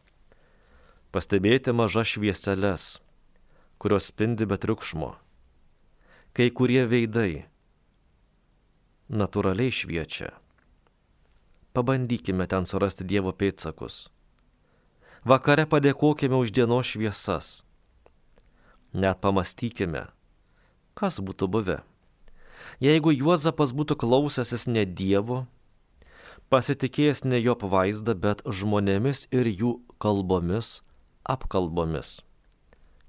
pastebėti 1.12 1.74
mažas 1.76 2.14
švieseles, 2.14 2.86
kurios 3.76 4.08
spindi 4.08 4.48
be 4.48 4.56
triukšmo. 4.56 5.12
Kai 6.32 6.48
kurie 6.54 6.86
veidai 6.88 7.50
natūraliai 9.10 9.74
šviečia. 9.74 10.30
Pabandykime 11.74 12.46
ten 12.48 12.64
surasti 12.66 13.04
Dievo 13.04 13.34
pėtsakus. 13.34 14.08
Vakare 15.26 15.66
padėkokime 15.68 16.38
už 16.38 16.54
dienos 16.54 16.94
šviesas. 16.94 17.60
Net 18.96 19.20
pamastykime, 19.20 20.08
kas 20.96 21.20
būtų 21.20 21.46
buvę. 21.50 21.78
Jeigu 22.80 23.12
Juozapas 23.12 23.74
būtų 23.76 23.98
klausęsis 24.00 24.64
ne 24.70 24.86
Dievo, 24.86 25.44
pasitikėjęs 26.50 27.22
ne 27.24 27.38
jo 27.38 27.54
pavaizdą, 27.54 28.16
bet 28.18 28.42
žmonėmis 28.44 29.28
ir 29.30 29.46
jų 29.46 29.76
kalbomis, 30.02 30.80
apkalbomis, 31.22 32.20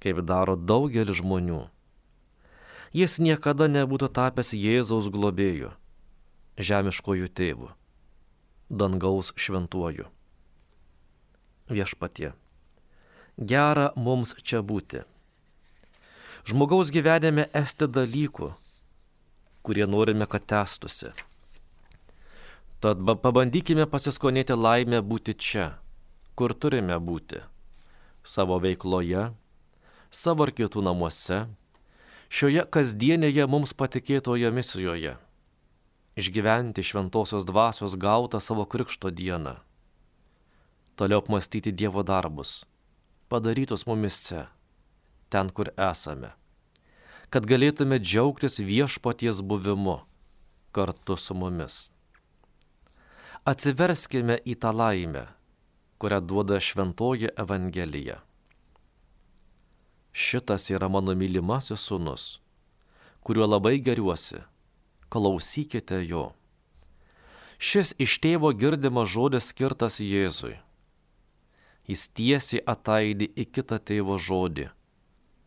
kaip 0.03 0.21
daro 0.29 0.55
daugelis 0.55 1.21
žmonių. 1.21 1.63
Jis 2.93 3.17
niekada 3.23 3.69
nebūtų 3.71 4.11
tapęs 4.13 4.51
Jėzaus 4.53 5.07
globėju, 5.09 5.71
žemiškojų 6.59 7.31
tėvų, 7.39 7.69
dangaus 8.69 9.31
šventuoju. 9.39 10.09
Viešpatie, 11.71 12.33
gera 13.37 13.89
mums 13.95 14.35
čia 14.43 14.59
būti. 14.61 15.05
Žmogaus 16.45 16.91
gyvenime 16.91 17.47
esti 17.55 17.87
dalykų, 17.87 18.51
kurie 19.63 19.87
norime, 19.87 20.27
kad 20.27 20.45
testusi. 20.49 21.13
Tad 22.81 22.97
pabandykime 23.21 23.83
pasiskonėti 23.85 24.55
laimę 24.57 25.03
būti 25.05 25.35
čia, 25.37 25.65
kur 26.33 26.55
turime 26.57 26.95
būti- 26.97 27.43
savo 28.33 28.57
veikloje, 28.57 29.35
savo 30.09 30.43
ar 30.43 30.51
kitų 30.51 30.81
namuose, 30.81 31.45
šioje 32.33 32.65
kasdienėje 32.65 33.45
mums 33.47 33.73
patikėtoje 33.77 34.49
misijoje- 34.49 35.13
išgyventi 36.17 36.81
šventosios 36.81 37.45
dvasios 37.45 37.93
gautą 37.95 38.41
savo 38.41 38.65
krikšto 38.65 39.11
dieną, 39.13 39.59
toliau 40.97 41.21
apmastyti 41.21 41.71
Dievo 41.71 42.01
darbus, 42.01 42.65
padarytus 43.29 43.85
mumise 43.85 44.47
ten, 45.29 45.51
kur 45.51 45.69
esame, 45.77 46.33
kad 47.29 47.45
galėtume 47.45 47.99
džiaugtis 47.99 48.57
viešpaties 48.57 49.41
buvimu 49.45 50.01
kartu 50.71 51.15
su 51.15 51.35
mumis. 51.35 51.90
Atsiverskime 53.41 54.35
į 54.45 54.53
tą 54.61 54.69
laimę, 54.69 55.23
kurią 55.97 56.19
duoda 56.21 56.59
šventoji 56.61 57.31
Evangelija. 57.41 58.19
Šitas 60.13 60.69
yra 60.69 60.89
mano 60.89 61.15
mylimasis 61.17 61.81
sunus, 61.81 62.25
kuriuo 63.25 63.47
labai 63.49 63.79
geriuosi, 63.81 64.43
klausykite 65.09 66.03
jo. 66.05 66.27
Šis 67.57 67.95
iš 67.97 68.19
tėvo 68.21 68.53
girdimas 68.53 69.09
žodis 69.09 69.49
skirtas 69.49 69.97
Jėzui. 70.05 70.59
Jis 71.89 72.07
tiesiai 72.13 72.61
ataidi 72.61 73.33
į 73.33 73.49
kitą 73.49 73.81
tėvo 73.81 74.21
žodį 74.21 74.69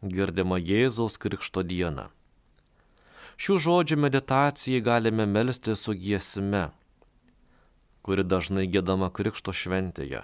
girdima 0.02 0.58
Jėzaus 0.58 1.14
Krikšto 1.22 1.62
dieną. 1.62 2.10
Šių 3.38 3.56
žodžių 3.66 3.96
meditacijai 4.02 4.82
galime 4.82 5.26
melsti 5.26 5.74
su 5.78 5.94
giesme, 5.94 6.70
kuri 8.04 8.24
dažnai 8.24 8.66
gėdama 8.68 9.08
Krikšto 9.08 9.54
šventėje. 9.56 10.20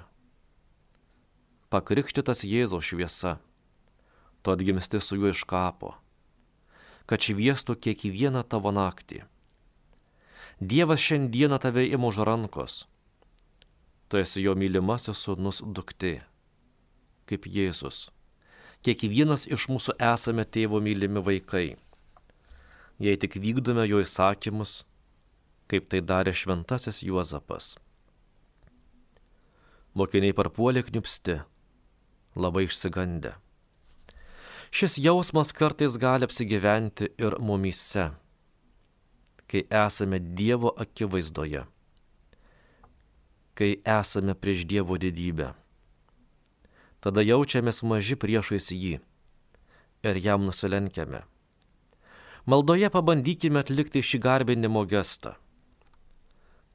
Pakrikštytas 1.72 2.44
Jėzaus 2.44 2.86
šviesa, 2.90 3.38
tu 4.42 4.52
atgimsti 4.52 5.00
su 5.00 5.16
juo 5.16 5.32
iš 5.32 5.42
kapo, 5.48 5.94
kad 7.08 7.24
šviestų 7.24 7.78
kiekvieną 7.80 8.44
tavo 8.44 8.74
naktį. 8.74 9.24
Dievas 10.60 11.00
šiandieną 11.00 11.58
tave 11.62 11.86
ima 11.88 12.12
už 12.12 12.22
rankos. 12.28 12.84
Tu 14.10 14.20
esi 14.20 14.44
jo 14.44 14.56
mylimasis 14.58 15.24
sūnus 15.24 15.62
duktė, 15.64 16.18
kaip 17.30 17.46
Jėzus 17.46 18.10
kiekvienas 18.86 19.46
iš 19.48 19.68
mūsų 19.72 19.96
esame 20.00 20.44
tėvo 20.44 20.80
mylimi 20.80 21.22
vaikai. 21.24 21.76
Jei 23.00 23.16
tik 23.20 23.36
vykdome 23.40 23.86
jo 23.88 24.00
įsakymus, 24.04 24.84
kaip 25.70 25.86
tai 25.92 26.00
darė 26.02 26.34
šventasis 26.34 27.02
Juozapas. 27.06 27.76
Mokiniai 29.94 30.34
parpuolė 30.34 30.82
kniupsti, 30.86 31.40
labai 32.38 32.66
išsigandę. 32.66 33.36
Šis 34.70 34.98
jausmas 35.02 35.50
kartais 35.54 35.96
gali 35.98 36.26
apsigyventi 36.26 37.10
ir 37.18 37.38
mumyse, 37.42 38.10
kai 39.50 39.64
esame 39.86 40.20
Dievo 40.22 40.70
akivaizdoje, 40.84 41.64
kai 43.58 43.72
esame 43.98 44.38
prieš 44.38 44.68
Dievo 44.70 44.98
didybę 44.98 45.50
tada 47.00 47.24
jaučiamės 47.24 47.82
maži 47.82 48.16
priešais 48.20 48.70
jį 48.72 48.98
ir 50.04 50.20
jam 50.20 50.44
nusilenkiame. 50.48 51.24
Maldoje 52.48 52.88
pabandykime 52.92 53.60
atlikti 53.60 54.02
šį 54.04 54.20
garbinimo 54.24 54.84
gestą. 54.88 55.34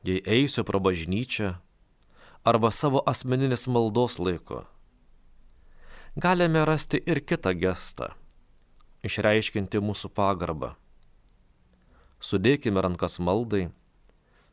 Jei 0.06 0.22
eisiu 0.22 0.63
pro 0.63 0.80
bažnyčią 0.80 1.56
arba 2.46 2.70
savo 2.70 3.02
asmeninės 3.10 3.65
maldos 3.65 4.20
laiko, 4.22 4.65
galime 6.15 6.62
rasti 6.70 7.00
ir 7.02 7.24
kitą 7.26 7.56
gestą, 7.58 8.12
išreiškinti 9.02 9.82
mūsų 9.82 10.12
pagarbą. 10.13 10.76
Sudėkime 12.22 12.84
rankas 12.86 13.18
maldai, 13.18 13.72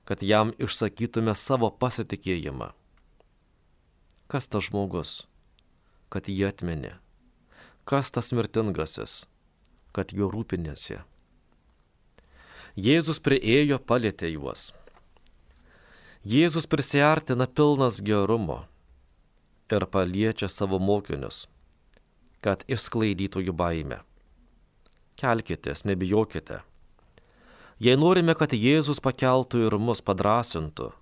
kad 0.08 0.24
jam 0.24 0.54
išsakytume 0.56 1.36
savo 1.36 1.68
pasitikėjimą. 1.70 2.72
Kas 4.32 4.48
tas 4.48 4.70
žmogus? 4.70 5.20
kad 6.12 6.28
jį 6.28 6.44
atmeni? 6.50 6.92
Kas 7.88 8.12
tas 8.12 8.28
mirtingasis, 8.36 9.22
kad 9.96 10.12
juo 10.12 10.28
rūpinėsi? 10.32 11.00
Jėzus 12.76 13.20
prieėjo, 13.24 13.78
palėtė 13.80 14.28
juos. 14.34 14.70
Jėzus 16.22 16.68
prisartina 16.70 17.48
pilnas 17.50 17.98
gerumo 18.04 18.62
ir 19.72 19.86
paliečia 19.90 20.48
savo 20.52 20.78
mokinius, 20.78 21.46
kad 22.44 22.62
išsklaidytų 22.68 23.42
jų 23.48 23.54
baimę. 23.56 23.98
Kelkitės, 25.18 25.82
nebijokite. 25.88 26.60
Jei 27.82 27.98
norime, 27.98 28.36
kad 28.38 28.52
Jėzus 28.54 29.02
pakeltų 29.02 29.66
ir 29.66 29.78
mus 29.78 30.04
padrasintų, 30.04 30.92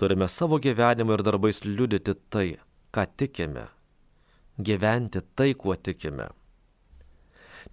turime 0.00 0.28
savo 0.28 0.60
gyvenimą 0.62 1.18
ir 1.18 1.24
darbais 1.26 1.64
liudyti 1.66 2.16
tai, 2.30 2.48
ką 2.94 3.04
tikime 3.16 3.68
gyventi 4.58 5.20
tai, 5.34 5.54
kuo 5.54 5.74
tikime. 5.74 6.28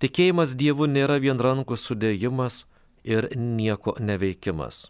Tikėjimas 0.02 0.56
Dievu 0.58 0.88
nėra 0.90 1.20
vien 1.22 1.38
rankų 1.38 1.78
sudėjimas 1.78 2.66
ir 3.04 3.30
nieko 3.38 3.96
neveikimas. 4.00 4.90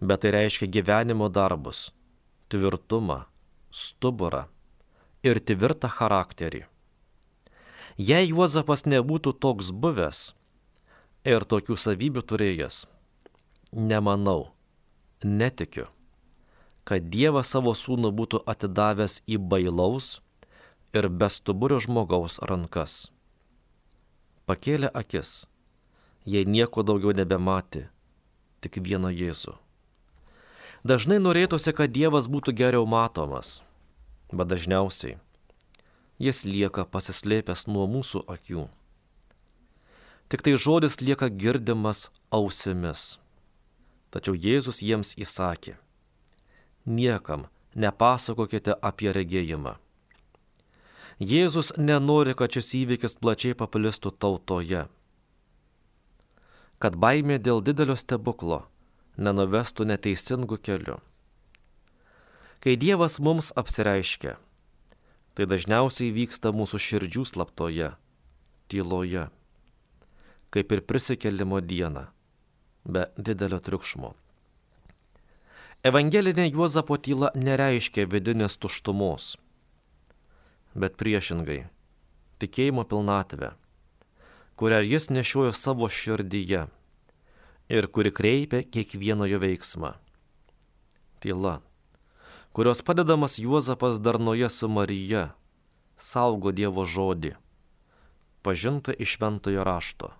Bet 0.00 0.22
tai 0.22 0.32
reiškia 0.36 0.68
gyvenimo 0.70 1.28
darbus, 1.28 1.88
tvirtumą, 2.48 3.24
stuburą 3.70 4.44
ir 5.26 5.40
tvirtą 5.42 5.90
charakterį. 5.90 6.62
Jei 7.98 8.30
Juozapas 8.30 8.86
nebūtų 8.86 9.34
toks 9.42 9.72
buvęs 9.74 10.20
ir 11.26 11.42
tokių 11.42 11.74
savybių 11.74 12.22
turėjęs, 12.22 12.84
nemanau, 13.74 14.54
netikiu, 15.24 15.88
kad 16.86 17.10
Dievas 17.10 17.50
savo 17.50 17.74
sūnų 17.74 18.14
būtų 18.14 18.44
atidavęs 18.46 19.18
į 19.26 19.42
bailaus, 19.42 20.20
ir 20.92 21.08
bestuburio 21.08 21.78
žmogaus 21.82 22.38
rankas. 22.48 23.08
Pakėlė 24.48 24.88
akis, 24.96 25.44
jei 26.24 26.48
nieko 26.48 26.82
daugiau 26.82 27.12
nebematė, 27.12 27.88
tik 28.64 28.80
vieną 28.80 29.12
Jėzų. 29.12 29.54
Dažnai 30.84 31.18
norėtųsi, 31.18 31.72
kad 31.74 31.90
Dievas 31.90 32.28
būtų 32.30 32.54
geriau 32.54 32.86
matomas, 32.86 33.62
bet 34.30 34.50
dažniausiai 34.50 35.18
jis 36.18 36.44
lieka 36.44 36.84
pasislėpęs 36.84 37.66
nuo 37.70 37.86
mūsų 37.86 38.24
akių. 38.26 38.66
Tik 40.28 40.42
tai 40.44 40.54
žodis 40.58 40.98
lieka 41.00 41.30
girdimas 41.30 42.08
ausimis. 42.34 43.18
Tačiau 44.10 44.34
Jėzus 44.34 44.82
jiems 44.82 45.14
įsakė, 45.20 45.76
niekam 46.86 47.46
nepasakokite 47.74 48.74
apie 48.82 49.12
regėjimą 49.14 49.76
Jėzus 51.18 51.72
nenori, 51.74 52.30
kad 52.38 52.54
šis 52.54 52.68
įvykis 52.78 53.16
plačiai 53.18 53.56
paplistų 53.58 54.12
tautoje. 54.22 54.84
Kad 56.78 56.94
baimė 56.94 57.40
dėl 57.42 57.58
didelio 57.58 57.96
stebuklo 57.98 58.60
nenuvestų 59.18 59.86
neteisingų 59.90 60.58
kelių. 60.62 60.98
Kai 62.62 62.74
Dievas 62.78 63.18
mums 63.22 63.50
apsireiškia, 63.58 64.36
tai 65.34 65.46
dažniausiai 65.46 66.10
vyksta 66.14 66.50
mūsų 66.54 66.80
širdžių 66.82 67.24
slaptoje, 67.30 67.92
tyloje, 68.70 69.28
kaip 70.54 70.72
ir 70.74 70.82
prisikelimo 70.82 71.60
dieną, 71.62 72.08
be 72.82 73.06
didelio 73.18 73.60
triukšmo. 73.62 74.14
Evangelinė 75.86 76.48
Juozapo 76.50 76.98
tyla 76.98 77.30
nereiškia 77.38 78.08
vidinės 78.10 78.58
tuštumos, 78.58 79.36
bet 80.74 80.98
priešingai- 80.98 81.68
tikėjimo 82.42 82.82
pilnatvę, 82.82 83.54
kurią 84.58 84.82
jis 84.82 85.10
nešiojo 85.14 85.54
savo 85.54 85.86
širdyje 85.86 86.66
ir 87.68 87.86
kuri 87.92 88.12
kreipia 88.12 88.62
kiekvieno 88.62 89.26
jo 89.28 89.38
veiksmą. 89.38 89.94
Tyla, 91.20 91.60
kurios 92.52 92.82
padedamas 92.82 93.38
Juozapas 93.38 94.00
darnoje 94.00 94.48
su 94.48 94.68
Marija, 94.68 95.34
saugo 95.96 96.52
Dievo 96.52 96.86
žodį, 96.86 97.34
pažinta 98.42 98.94
iš 98.94 99.18
šventojo 99.18 99.66
rašto, 99.66 100.12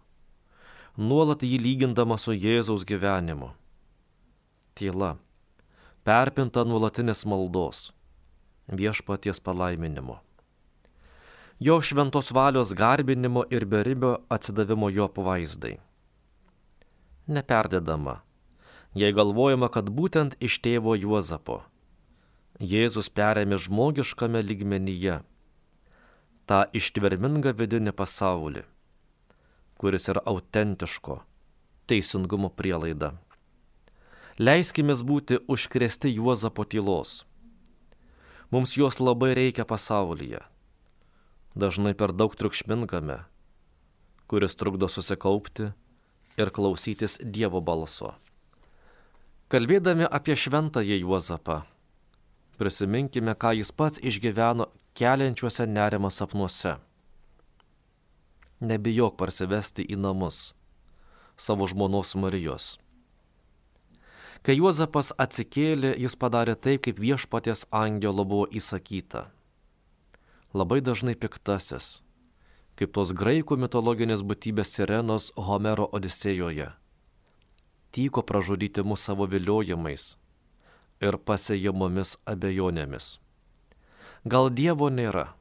nuolat 0.97 1.43
jį 1.47 1.63
lygindama 1.63 2.19
su 2.19 2.35
Jėzaus 2.35 2.85
gyvenimu. 2.85 3.55
Tyla 4.75 5.17
perpinta 6.09 6.63
nuolatinės 6.65 7.27
maldos, 7.29 7.91
viešpaties 8.73 9.43
palaiminimo. 9.45 10.19
Jo 11.61 11.81
šventos 11.83 12.31
valios 12.33 12.71
garbinimo 12.73 13.43
ir 13.51 13.67
beribio 13.67 14.15
atsidavimo 14.33 14.89
jo 14.95 15.09
pavaizdai. 15.13 15.75
Neperdedama, 17.29 18.23
jei 18.97 19.13
galvojama, 19.13 19.69
kad 19.69 19.91
būtent 19.93 20.39
iš 20.41 20.63
tėvo 20.65 20.97
Juozapo 20.97 21.63
Jėzus 22.59 23.07
perėmė 23.15 23.55
žmogiškame 23.63 24.41
lygmenyje 24.43 25.21
tą 26.51 26.65
ištvermingą 26.75 27.53
vidinį 27.55 27.93
pasaulį, 27.95 28.65
kuris 29.79 30.09
yra 30.11 30.25
autentiško 30.27 31.21
teisingumo 31.87 32.51
prielaida. 32.51 33.13
Leiskime 34.43 34.97
būti 34.99 35.39
užkrėsti 35.47 36.11
Juozapo 36.17 36.67
tylos. 36.67 37.23
Mums 38.51 38.75
jos 38.75 38.99
labai 38.99 39.37
reikia 39.39 39.63
pasaulyje. 39.63 40.43
Dažnai 41.55 41.95
per 41.95 42.11
daug 42.11 42.35
triukšmingame, 42.35 43.21
kuris 44.27 44.59
trukdo 44.59 44.91
susikaupti 44.91 45.71
ir 46.39 46.53
klausytis 46.55 47.19
Dievo 47.21 47.61
balso. 47.61 48.15
Kalbėdami 49.53 50.07
apie 50.07 50.37
šventąjį 50.37 51.01
Juozapą, 51.03 51.63
prisiminkime, 52.61 53.35
ką 53.35 53.55
jis 53.61 53.73
pats 53.73 54.01
išgyveno 54.01 54.69
keliančiuose 54.99 55.67
nerimą 55.67 56.11
sapnuose. 56.13 56.77
Nebijok 58.61 59.17
parsivesti 59.21 59.87
į 59.87 59.99
namus 60.01 60.53
savo 61.39 61.69
žmonos 61.71 62.17
Marijos 62.19 62.77
Kai 64.47 64.55
Juozapas 64.55 65.11
atsikėlė, 65.19 65.91
jis 65.99 66.15
padarė 66.17 66.55
taip, 66.55 66.85
kaip 66.87 67.01
viešpatės 67.03 67.67
angelo 67.75 68.25
buvo 68.25 68.47
įsakyta. 68.61 69.27
Labai 70.55 70.79
dažnai 70.81 71.17
piktasis, 71.19 71.99
kaip 72.79 72.93
tos 72.95 73.11
graikų 73.17 73.59
mitologinės 73.59 74.23
būtybės 74.23 74.71
sirenos 74.77 75.33
Homero 75.35 75.89
Odisėjoje. 75.99 76.71
Tyko 77.91 78.23
pražudyti 78.23 78.85
mus 78.87 79.03
savo 79.09 79.27
viliojimais 79.27 80.13
ir 81.03 81.19
pasėjamomis 81.19 82.17
abejonėmis. 82.29 83.19
Gal 84.25 84.51
Dievo 84.51 84.91
nėra, 84.95 85.33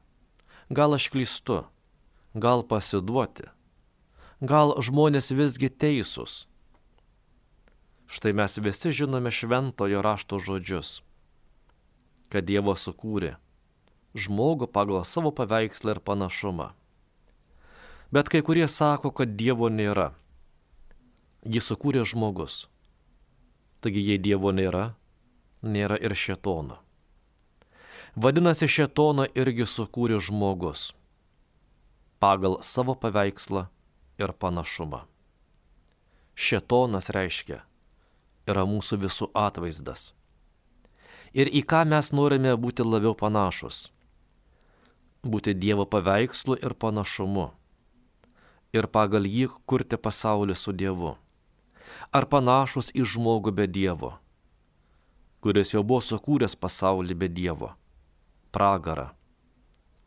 gal 0.70 0.98
aš 0.98 1.08
klystu, 1.14 1.62
gal 2.34 2.66
pasiduoti, 2.66 3.48
gal 4.42 4.74
žmonės 4.82 5.30
visgi 5.34 5.70
teisūs 5.70 6.48
Štai 8.08 8.32
mes 8.32 8.56
visi 8.58 8.88
žinome 8.88 9.28
šventojo 9.28 10.00
rašto 10.00 10.38
žodžius, 10.40 11.02
kad 12.32 12.46
Dievo 12.48 12.72
sukūrė 12.72 13.34
žmogų 14.16 14.70
pagal 14.72 15.04
savo 15.04 15.28
paveikslą 15.28 15.92
ir 15.92 16.00
panašumą. 16.00 16.70
Bet 18.10 18.28
kai 18.28 18.42
kurie 18.42 18.68
sako, 18.68 19.10
kad 19.12 19.36
Dievo 19.36 19.68
nėra. 19.68 20.12
Jį 21.44 21.60
sukūrė 21.60 22.04
žmogus. 22.08 22.66
Taigi 23.84 24.02
jei 24.02 24.18
Dievo 24.18 24.52
nėra, 24.52 24.94
nėra 25.62 25.98
ir 26.00 26.16
šetono. 26.16 26.80
Vadinasi, 28.16 28.66
šetoną 28.66 29.28
irgi 29.36 29.68
sukūrė 29.68 30.18
žmogus 30.18 30.92
pagal 32.18 32.58
savo 32.62 32.94
paveikslą 32.98 33.68
ir 34.18 34.32
panašumą. 34.32 35.04
Šetonas 36.34 37.10
reiškia 37.14 37.62
yra 38.48 38.64
mūsų 38.66 38.98
visų 39.04 39.28
atvaizdas. 39.36 40.12
Ir 41.36 41.50
į 41.52 41.62
ką 41.68 41.84
mes 41.86 42.10
norime 42.16 42.54
būti 42.56 42.86
labiau 42.86 43.14
panašus? 43.14 43.90
Būti 45.22 45.54
Dievo 45.54 45.84
paveikslu 45.84 46.56
ir 46.62 46.74
panašumu. 46.74 47.50
Ir 48.76 48.88
pagal 48.92 49.24
jį 49.24 49.48
kurti 49.66 49.96
pasaulį 49.96 50.56
su 50.58 50.74
Dievu. 50.76 51.14
Ar 52.12 52.26
panašus 52.28 52.90
į 52.92 53.06
žmogų 53.14 53.54
be 53.56 53.66
Dievo, 53.66 54.12
kuris 55.40 55.72
jau 55.72 55.84
buvo 55.84 56.02
sukūręs 56.04 56.56
pasaulį 56.60 57.16
be 57.16 57.28
Dievo. 57.32 57.72
Pragarą, 58.52 59.08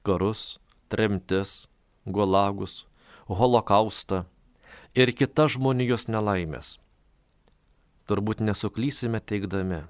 karus, 0.05 0.59
tremtis, 0.89 1.67
gulagus, 2.05 2.85
holokaustą 3.25 4.25
ir 4.93 5.13
kitas 5.17 5.57
žmonijos 5.57 6.07
nelaimės 6.09 6.77
turbūt 8.11 8.41
nesuklysime 8.43 9.21
teikdami, 9.23 9.85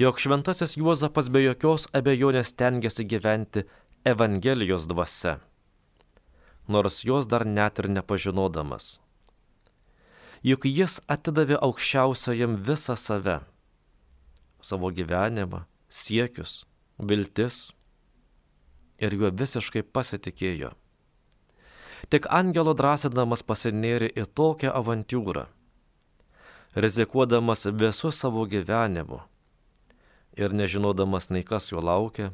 jog 0.00 0.20
šventasis 0.22 0.78
Juozapas 0.80 1.28
be 1.32 1.42
jokios 1.44 1.84
abejonės 1.98 2.54
tengiasi 2.56 3.04
gyventi 3.04 3.66
Evangelijos 4.08 4.86
dvasia, 4.90 5.36
nors 6.68 7.02
jos 7.04 7.26
dar 7.26 7.44
net 7.46 7.78
ir 7.78 7.88
nepažinodamas. 7.88 8.98
Juk 10.42 10.66
jis 10.66 10.98
atidavė 11.06 11.60
aukščiausiajam 11.62 12.56
visą 12.56 12.96
save- 12.96 13.40
savo 14.68 14.90
gyvenimą, 14.90 15.64
siekius, 15.88 16.64
viltis 16.98 17.72
ir 18.98 19.10
juo 19.14 19.30
visiškai 19.30 19.82
pasitikėjo. 19.82 20.72
Tik 22.10 22.26
angelo 22.30 22.74
drąsinamas 22.74 23.42
pasinėrė 23.42 24.10
į 24.12 24.26
tokią 24.34 24.70
avantūrą 24.74 25.46
rizikuodamas 26.74 27.66
visų 27.68 28.10
savo 28.12 28.46
gyvenimu 28.48 29.20
ir 30.36 30.54
nežinodamas 30.56 31.28
nei 31.30 31.44
kas 31.44 31.68
jo 31.72 31.82
laukia, 31.84 32.30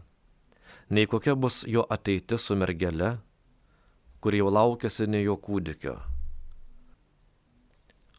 nei 0.90 1.06
kokia 1.10 1.34
bus 1.34 1.64
jo 1.66 1.82
ateitis 1.90 2.46
su 2.46 2.54
mergele, 2.56 3.18
kur 4.20 4.35
jau 4.35 4.50
laukėsi 4.50 5.07
ne 5.11 5.22
jo 5.22 5.37
kūdikio. 5.37 5.96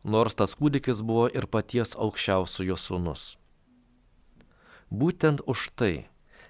Nors 0.04 0.38
tas 0.40 0.56
kūdikis 0.56 1.02
buvo 1.04 1.28
ir 1.28 1.48
paties 1.52 1.96
aukščiausiojo 2.00 2.78
sūnus. 2.80 3.26
Būtent 4.90 5.44
už 5.46 5.70
tai 5.76 6.08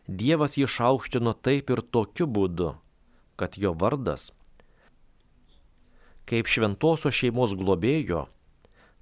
Dievas 0.09 0.55
jį 0.57 0.65
išaukštino 0.65 1.35
taip 1.45 1.69
ir 1.69 1.83
tokiu 1.85 2.25
būdu, 2.25 2.71
kad 3.37 3.57
jo 3.61 3.75
vardas, 3.77 4.31
kaip 6.25 6.49
šventosios 6.49 7.13
šeimos 7.13 7.53
globėjo, 7.57 8.23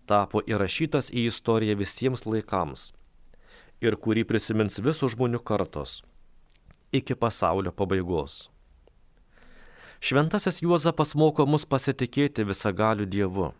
tapo 0.07 0.41
įrašytas 0.43 1.11
į 1.15 1.29
istoriją 1.31 1.77
visiems 1.79 2.25
laikams 2.27 2.91
ir 3.79 3.95
kurį 4.03 4.25
prisimins 4.27 4.81
visų 4.83 5.13
žmonių 5.15 5.39
kartos 5.47 6.01
iki 6.91 7.15
pasaulio 7.15 7.71
pabaigos. 7.71 8.47
Šventasis 9.99 10.61
Juozapas 10.61 11.15
moko 11.15 11.45
mus 11.49 11.65
pasitikėti 11.65 12.45
visagaliu 12.45 13.07
Dievu, 13.09 13.51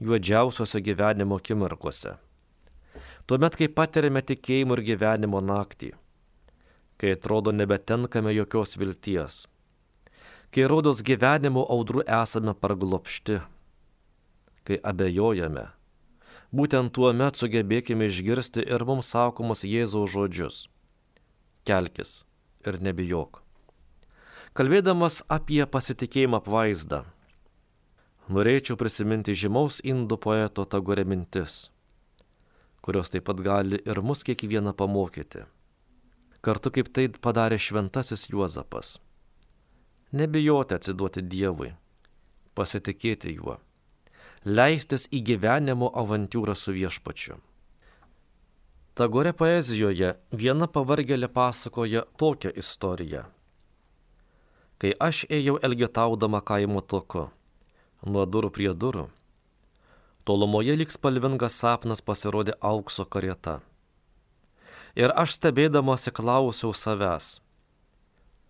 juodžiausiose 0.00 0.80
gyvenimo 0.80 1.36
akimirkose. 1.40 2.16
Tuomet, 3.28 3.56
kai 3.60 3.68
patiriame 3.68 4.24
tikėjimo 4.24 4.78
ir 4.78 4.84
gyvenimo 4.88 5.44
naktį, 5.44 5.92
kai 6.96 7.14
atrodo 7.16 7.52
nebetenkame 7.52 8.32
jokios 8.34 8.76
vilties, 8.80 9.44
kai 10.50 10.66
rodos 10.66 11.04
gyvenimo 11.06 11.66
audrų 11.76 12.06
esame 12.08 12.56
parglopšti 12.56 13.40
kai 14.70 14.78
abejojame. 14.86 15.66
Būtent 16.54 16.92
tuo 16.94 17.12
metu 17.14 17.44
sugebėkime 17.44 18.08
išgirsti 18.10 18.64
ir 18.66 18.84
mums 18.86 19.12
sakomus 19.14 19.62
Jėzaus 19.66 20.10
žodžius. 20.14 20.58
Kelkis 21.66 22.24
ir 22.66 22.80
nebijok. 22.82 23.42
Kalbėdamas 24.50 25.20
apie 25.30 25.62
pasitikėjimą 25.62 26.40
apvaizdą, 26.40 27.04
norėčiau 28.34 28.74
prisiminti 28.80 29.30
žymaus 29.38 29.78
indų 29.86 30.18
poeto 30.24 30.64
Tagore 30.66 31.04
mintis, 31.06 31.68
kurios 32.82 33.14
taip 33.14 33.28
pat 33.30 33.44
gali 33.46 33.78
ir 33.78 34.02
mus 34.02 34.26
kiekvieną 34.26 34.74
pamokyti. 34.74 35.44
Kartu 36.42 36.74
kaip 36.74 36.90
tai 36.90 37.06
padarė 37.14 37.60
šventasis 37.62 38.26
Juozapas. 38.32 38.96
Nebijoti 40.18 40.80
atsiduoti 40.80 41.22
Dievui, 41.22 41.70
pasitikėti 42.58 43.38
juo, 43.38 43.60
leistis 44.42 45.06
į 45.14 45.22
gyvenimo 45.30 45.94
avantūrą 45.94 46.58
su 46.58 46.74
viešpačiu. 46.74 47.38
Tagore 48.98 49.30
poezijoje 49.30 50.16
viena 50.34 50.66
pavargėlė 50.66 51.30
pasakoja 51.30 52.08
tokią 52.18 52.58
istoriją. 52.58 53.28
Kai 54.80 54.94
aš 54.96 55.26
ėjau 55.28 55.58
elgetaudama 55.60 56.38
kaimo 56.40 56.80
toku, 56.80 57.26
nuo 58.00 58.22
durų 58.24 58.48
prie 58.56 58.70
durų, 58.72 59.10
tolumoje 60.24 60.76
lyg 60.80 60.94
spalvingas 60.94 61.58
sapnas 61.60 62.00
pasirodė 62.00 62.54
aukso 62.64 63.04
karieta. 63.04 63.58
Ir 64.96 65.12
aš 65.12 65.34
stebėdamosi 65.36 66.14
klausiau 66.16 66.72
savęs, 66.72 67.28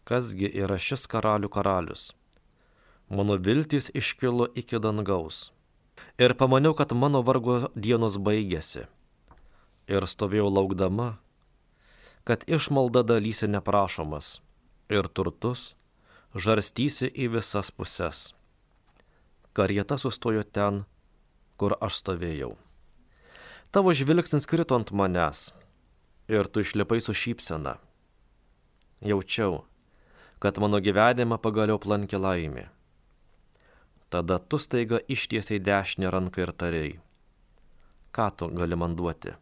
kasgi 0.07 0.53
yra 0.63 0.79
šis 0.79 1.09
karalių 1.11 1.51
karalius. 1.51 2.13
Mano 3.11 3.35
viltys 3.35 3.91
iškilo 3.91 4.47
iki 4.55 4.79
dangaus. 4.79 5.51
Ir 6.15 6.37
pamaniau, 6.39 6.77
kad 6.79 6.95
mano 6.95 7.25
vargo 7.27 7.59
dienos 7.75 8.21
baigėsi 8.23 8.87
ir 9.91 10.07
stovėjau 10.07 10.47
laukdama, 10.47 11.11
kad 12.23 12.47
išmalda 12.47 13.03
dalysi 13.03 13.51
neprašomas 13.51 14.39
ir 14.95 15.11
turtus 15.11 15.73
žarstysi 16.35 17.11
į 17.11 17.31
visas 17.35 17.71
puses. 17.75 18.31
Karieta 19.53 19.99
sustojo 19.99 20.45
ten, 20.47 20.85
kur 21.59 21.75
aš 21.83 21.99
stovėjau. 22.05 22.55
Tavo 23.75 23.95
žvilgsnis 23.95 24.47
krito 24.47 24.79
ant 24.79 24.93
manęs 24.95 25.51
ir 26.31 26.47
tu 26.47 26.63
išlipai 26.63 27.01
su 27.03 27.15
šypsena. 27.15 27.77
Jaučiau, 29.03 29.65
kad 30.39 30.59
mano 30.63 30.79
gyvenimą 30.79 31.41
pagaliau 31.43 31.81
plankė 31.83 32.19
laimė. 32.21 32.69
Tada 34.11 34.39
tu 34.39 34.59
staiga 34.59 34.99
ištiesiai 35.11 35.63
dešinę 35.63 36.11
ranką 36.11 36.43
ir 36.47 36.53
tarėjai. 36.55 36.99
Ką 38.15 38.27
tu 38.35 38.51
gali 38.55 38.79
man 38.79 38.97
duoti? 38.99 39.35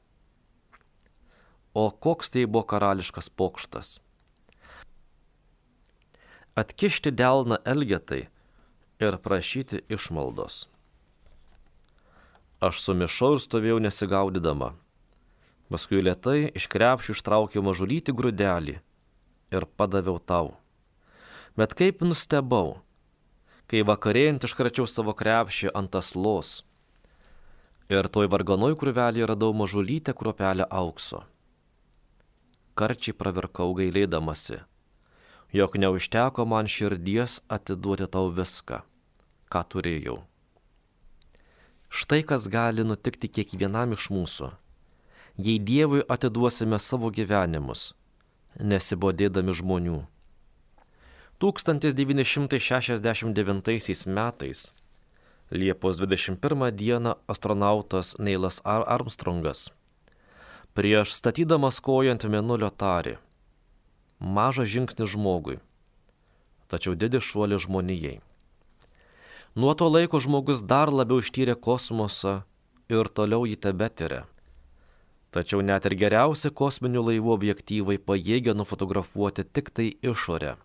O 1.72 1.88
koks 1.92 2.32
tai 2.32 2.44
buvo 2.44 2.64
karališkas 2.68 3.28
pokštas. 3.32 3.96
Atkišti 6.58 7.12
delną 7.14 7.60
elgetai 7.62 8.24
ir 8.98 9.16
prašyti 9.22 9.84
išmaldos. 9.94 10.66
Aš 12.58 12.80
sumišau 12.82 13.36
ir 13.36 13.42
stovėjau 13.44 13.78
nesigaudydama. 13.84 14.72
Paskui 15.70 16.02
lietai 16.02 16.50
iš 16.58 16.66
krepšių 16.72 17.14
ištraukiau 17.14 17.62
mažulytį 17.62 18.16
grūdelį 18.18 18.76
ir 19.54 19.68
padaviau 19.78 20.18
tau. 20.18 20.56
Bet 21.54 21.78
kaip 21.78 22.02
nustebau, 22.02 22.80
kai 23.70 23.86
vakarėjant 23.86 24.48
iškračiau 24.48 24.90
savo 24.90 25.14
krepšį 25.14 25.70
ant 25.78 25.94
aslos 26.02 26.62
ir 27.92 28.10
toj 28.10 28.26
varganoj 28.34 28.74
krūvelį 28.80 29.30
radau 29.30 29.54
mažulytę 29.54 30.16
kruopelę 30.16 30.66
aukso 30.82 31.22
karčiai 32.78 33.16
pravirkau 33.18 33.72
gailėdamasi, 33.74 34.60
jog 35.52 35.76
neužteko 35.76 36.44
man 36.44 36.66
širdies 36.68 37.40
atiduoti 37.48 38.06
tau 38.06 38.30
viską, 38.30 38.80
ką 39.52 39.62
turėjau. 39.72 40.18
Štai 41.88 42.22
kas 42.22 42.48
gali 42.52 42.84
nutikti 42.84 43.28
kiekvienam 43.32 43.92
iš 43.96 44.10
mūsų, 44.12 44.50
jei 45.40 45.58
Dievui 45.58 46.02
atiduosime 46.08 46.78
savo 46.78 47.10
gyvenimus, 47.10 47.94
nesibodėdami 48.60 49.52
žmonių. 49.56 50.06
1969 51.40 54.06
metais 54.06 54.72
Liepos 55.50 55.96
21 55.96 56.72
dieną 56.76 57.14
astronautas 57.26 58.18
Neilas 58.18 58.60
Armstrongas 58.64 59.70
prieš 60.78 61.10
statydamas 61.18 61.80
koją 61.82 62.12
ant 62.14 62.22
mėnulio 62.30 62.68
tarė. 62.70 63.16
Mažas 64.18 64.68
žingsnis 64.68 65.12
žmogui, 65.14 65.58
tačiau 66.66 66.94
didis 66.98 67.22
šuolis 67.22 67.66
žmonijai. 67.66 68.18
Nuo 69.54 69.74
to 69.74 69.88
laiko 69.88 70.20
žmogus 70.20 70.62
dar 70.62 70.90
labiau 70.90 71.22
ištyrė 71.22 71.54
kosmosą 71.54 72.42
ir 72.90 73.08
toliau 73.08 73.46
jį 73.46 73.56
tebetiria. 73.62 74.24
Tačiau 75.30 75.62
net 75.62 75.86
ir 75.86 75.94
geriausi 75.98 76.50
kosminių 76.50 77.04
laivų 77.10 77.34
objektyvai 77.34 77.98
pajėgia 77.98 78.56
nufotografuoti 78.58 79.44
tik 79.44 79.70
tai 79.70 79.92
išorę. 80.02 80.56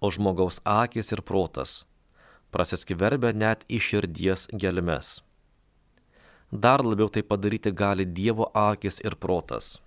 O 0.00 0.10
žmogaus 0.10 0.60
akis 0.64 1.14
ir 1.16 1.22
protas 1.22 1.84
prasiskverbia 2.52 3.32
net 3.36 3.64
į 3.68 3.80
širdies 3.84 4.46
gelmes 4.56 5.18
dar 6.50 6.80
labiau 6.84 7.08
tai 7.08 7.22
padaryti 7.22 7.70
gali 7.70 8.04
Dievo 8.04 8.50
akis 8.54 9.00
ir 9.04 9.16
protas. 9.16 9.78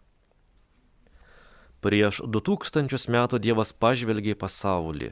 Prieš 1.82 2.22
2000 2.30 3.10
metų 3.10 3.40
Dievas 3.42 3.72
pažvelgė 3.74 4.36
į 4.36 4.40
pasaulį 4.44 5.08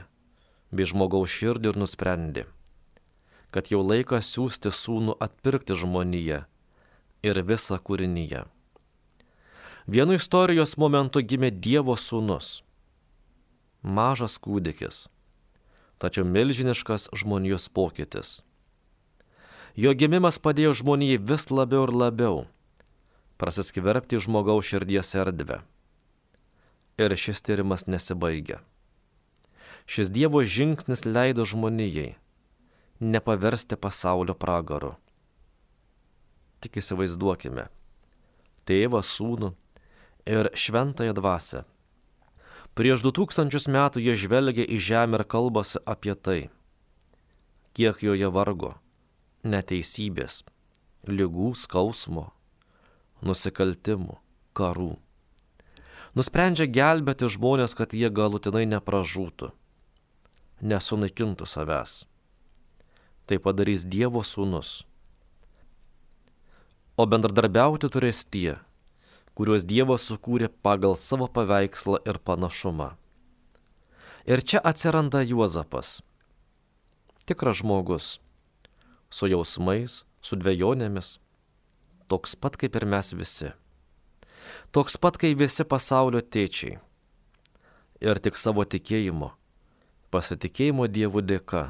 bei 0.69 0.86
žmogaus 0.86 1.32
širdį 1.34 1.71
ir 1.71 1.77
nusprendė, 1.82 2.43
kad 3.49 3.71
jau 3.73 3.79
laikas 3.82 4.29
siūsti 4.29 4.69
sūnų 4.69 5.15
atpirkti 5.17 5.73
žmoniją 5.73 6.43
ir 7.25 7.39
visą 7.41 7.79
kūrinyje. 7.82 8.43
Vienu 9.89 10.19
istorijos 10.19 10.75
momentu 10.77 11.23
gimė 11.25 11.49
Dievo 11.49 11.95
sūnus. 11.97 12.62
Mažas 13.82 14.38
kūdikis, 14.38 15.08
tačiau 15.97 16.21
milžiniškas 16.21 17.10
žmonijos 17.17 17.65
pokytis. 17.73 18.43
Jo 19.73 19.97
gimimas 19.97 20.38
padėjo 20.38 20.75
žmonijai 20.84 21.17
vis 21.17 21.49
labiau 21.49 21.88
ir 21.89 21.95
labiau 22.05 22.45
prasiskverbti 23.41 24.19
žmogaus 24.21 24.67
širdies 24.69 25.15
erdvę. 25.17 25.63
Ir 27.00 27.16
šis 27.16 27.40
tyrimas 27.46 27.86
nesibaigia. 27.88 28.60
Šis 29.90 30.12
Dievo 30.12 30.44
žingsnis 30.44 31.06
leido 31.08 31.46
žmonijai 31.48 32.18
nepaversti 33.00 33.80
pasaulio 33.80 34.36
pragaru. 34.36 34.94
Tik 36.60 36.82
įsivaizduokime. 36.82 37.70
Tėvą, 38.68 39.00
sūnų 39.00 39.54
ir 40.28 40.52
šventąją 40.54 41.16
dvasę. 41.16 41.64
Prieš 42.76 43.02
du 43.04 43.14
tūkstančius 43.16 43.70
metų 43.72 44.04
jie 44.04 44.14
žvelgia 44.20 44.68
į 44.68 44.78
žemę 44.78 45.22
ir 45.22 45.26
kalbasi 45.32 45.80
apie 45.88 46.14
tai, 46.16 46.42
kiek 47.74 48.04
joje 48.04 48.30
vargo 48.30 48.76
neteisybės, 49.44 50.44
lygų, 51.08 51.54
skausmo, 51.56 52.30
nusikaltimų, 53.24 54.20
karų. 54.54 54.98
Nusprendžia 56.19 56.65
gelbėti 56.67 57.29
žmonės, 57.32 57.71
kad 57.79 57.93
jie 57.95 58.10
galutinai 58.12 58.65
nepražūtų, 58.67 59.53
nesunaikintų 60.60 61.45
savęs. 61.47 61.93
Tai 63.23 63.38
padarys 63.45 63.86
Dievo 63.88 64.19
sūnus. 64.27 64.82
O 66.99 67.05
bendradarbiauti 67.08 67.88
turės 67.88 68.25
tie, 68.27 68.58
kuriuos 69.32 69.63
Dievas 69.63 70.10
sukūrė 70.10 70.49
pagal 70.67 70.97
savo 70.99 71.29
paveikslą 71.32 72.01
ir 72.03 72.19
panašumą. 72.19 72.89
Ir 74.27 74.43
čia 74.43 74.60
atsiranda 74.60 75.23
Juozapas. 75.23 76.01
Tikras 77.23 77.62
žmogus 77.62 78.17
su 79.10 79.32
jausmais, 79.32 80.03
su 80.19 80.36
dviejonėmis, 80.36 81.15
toks 82.12 82.36
pat 82.36 82.60
kaip 82.60 82.75
ir 82.75 82.89
mes 82.97 83.15
visi. 83.15 83.53
Toks 84.72 84.98
pat 84.98 85.18
kaip 85.22 85.40
visi 85.40 85.66
pasaulio 85.66 86.22
tėčiai. 86.22 86.78
Ir 88.00 88.20
tik 88.24 88.38
savo 88.40 88.64
tikėjimo, 88.64 89.34
pasitikėjimo 90.14 90.88
Dievu 90.88 91.22
dėka, 91.26 91.64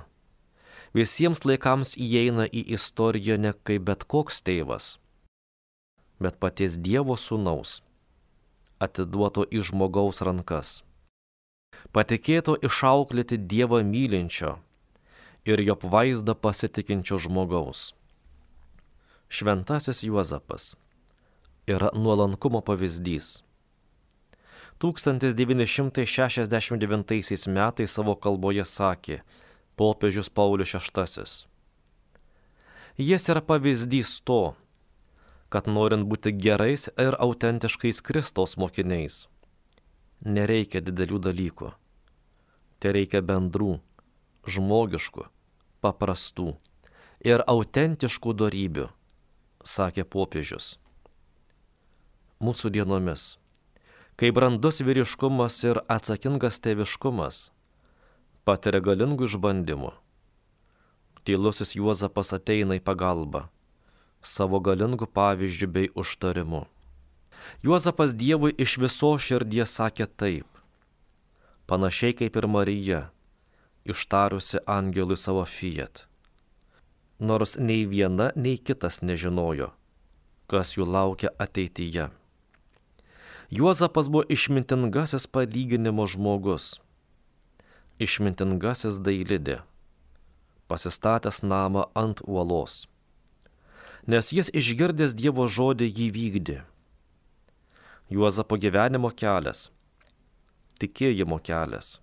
visiems 0.94 1.42
laikams 1.46 1.96
įeina 1.98 2.46
į 2.46 2.66
istoriją 2.78 3.38
ne 3.42 3.54
kaip 3.66 3.88
bet 3.90 4.06
koks 4.06 4.44
tėvas, 4.46 4.98
bet 6.22 6.38
paties 6.44 6.78
Dievo 6.78 7.18
sūnaus, 7.18 7.80
atiduoto 8.78 9.46
į 9.50 9.64
žmogaus 9.72 10.22
rankas, 10.22 10.84
patikėto 11.96 12.58
išauklėti 12.70 13.40
Dievą 13.42 13.82
mylinčio 13.84 14.60
ir 15.50 15.64
jo 15.66 15.78
vaizdą 15.82 16.36
pasitikinčio 16.36 17.18
žmogaus. 17.26 17.94
Šventasis 19.30 20.04
Juozapas 20.06 20.76
yra 21.70 21.90
nuolankumo 21.94 22.62
pavyzdys. 22.66 23.44
1969 24.80 27.48
metais 27.48 27.92
savo 27.92 28.16
kalboje 28.16 28.66
sakė 28.66 29.22
popiežius 29.76 30.30
Paulius 30.32 30.74
VI. 30.74 31.24
Jis 33.00 33.30
yra 33.32 33.42
pavyzdys 33.44 34.22
to, 34.24 34.56
kad 35.50 35.68
norint 35.68 36.08
būti 36.08 36.32
gerais 36.36 36.90
ir 36.96 37.16
autentiškais 37.20 38.02
Kristaus 38.06 38.58
mokiniais, 38.60 39.28
nereikia 40.24 40.82
didelių 40.84 41.20
dalykų. 41.28 41.72
Tai 42.80 42.92
reikia 42.96 43.22
bendrų, 43.24 43.80
žmogiškų, 44.48 45.24
paprastų 45.84 46.56
ir 47.26 47.44
autentiškų 47.48 48.34
darybių, 48.40 48.88
sakė 49.64 50.04
popiežius. 50.08 50.78
Mūsų 52.40 52.72
dienomis, 52.76 53.38
kai 54.16 54.32
brandus 54.36 54.80
vyriškumas 54.84 55.62
ir 55.68 55.82
atsakingas 55.92 56.60
tėviškumas 56.64 57.50
patiria 58.48 58.82
galingų 58.82 59.28
išbandymų. 59.30 59.94
Tylusis 61.28 61.76
Juozapas 61.78 62.32
ateina 62.34 62.80
į 62.80 62.82
pagalbą 62.82 63.46
savo 64.22 64.60
galingų 64.60 65.08
pavyzdžių 65.16 65.68
bei 65.72 65.90
užtarimu. 65.96 66.66
Juozapas 67.64 68.16
Dievui 68.20 68.52
iš 68.52 68.78
viso 68.82 69.14
širdies 69.16 69.72
sakė 69.80 70.08
taip, 70.08 70.48
panašiai 71.68 72.16
kaip 72.20 72.36
ir 72.36 72.48
Marija, 72.52 73.02
ištarusi 73.88 74.60
angelui 74.68 75.18
savo 75.18 75.46
fiat. 75.48 76.06
Nors 77.20 77.58
nei 77.60 77.86
viena, 77.88 78.32
nei 78.36 78.58
kitas 78.58 79.02
nežinojo, 79.02 79.72
kas 80.52 80.76
jų 80.76 80.88
laukia 80.88 81.32
ateityje. 81.40 82.10
Juozapas 83.50 84.10
buvo 84.10 84.24
išmintingasis 84.30 85.26
palyginimo 85.26 86.06
žmogus, 86.06 86.78
išmintingasis 87.98 89.00
dailidė, 89.02 89.64
pasistatęs 90.70 91.42
namą 91.42 91.88
ant 91.98 92.22
uolos, 92.30 92.84
nes 94.06 94.30
jis 94.30 94.52
išgirdęs 94.54 95.16
Dievo 95.18 95.48
žodį 95.50 95.88
jį 95.90 96.08
vykdė. 96.18 96.60
Juozapo 98.14 98.60
gyvenimo 98.62 99.10
kelias, 99.10 99.72
tikėjimo 100.78 101.42
kelias. 101.42 101.98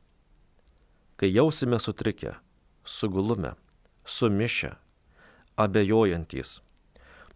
Kai 1.15 1.31
jausime 1.31 1.79
sutrikę, 1.79 2.35
sugulume, 2.83 3.55
sumišę, 4.03 4.75
abejojantys, 5.57 6.59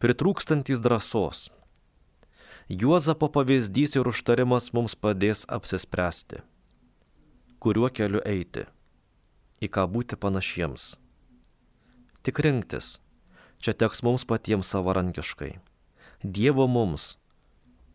pritrūkstantys 0.03 0.83
drąsos. 0.83 1.47
Juozapo 2.71 3.27
pavyzdys 3.29 3.97
ir 3.99 4.07
užtarimas 4.07 4.69
mums 4.71 4.93
padės 4.95 5.41
apsispręsti, 5.51 6.39
kuriuo 7.59 7.89
keliu 7.91 8.21
eiti, 8.23 8.63
į 9.59 9.67
ką 9.75 9.89
būti 9.91 10.15
panašiems. 10.15 10.85
Tik 12.23 12.39
rinktis, 12.47 12.93
čia 13.59 13.75
teks 13.75 14.05
mums 14.07 14.23
patiems 14.23 14.71
savarankiškai. 14.71 15.51
Dievo 16.23 16.69
mums 16.71 17.17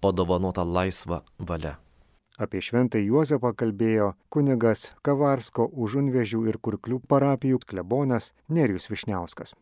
padovanota 0.04 0.68
laisva 0.68 1.22
valia. 1.40 1.78
Apie 2.36 2.60
šventą 2.60 3.00
Juozapą 3.00 3.54
kalbėjo 3.56 4.12
kunigas 4.28 4.90
Kavarsko 5.08 5.70
užunvežių 5.72 6.50
ir 6.52 6.60
kurklių 6.60 7.00
parapijų 7.08 7.64
klebonas 7.64 8.34
Nerijus 8.52 8.92
Višniauskas. 8.92 9.56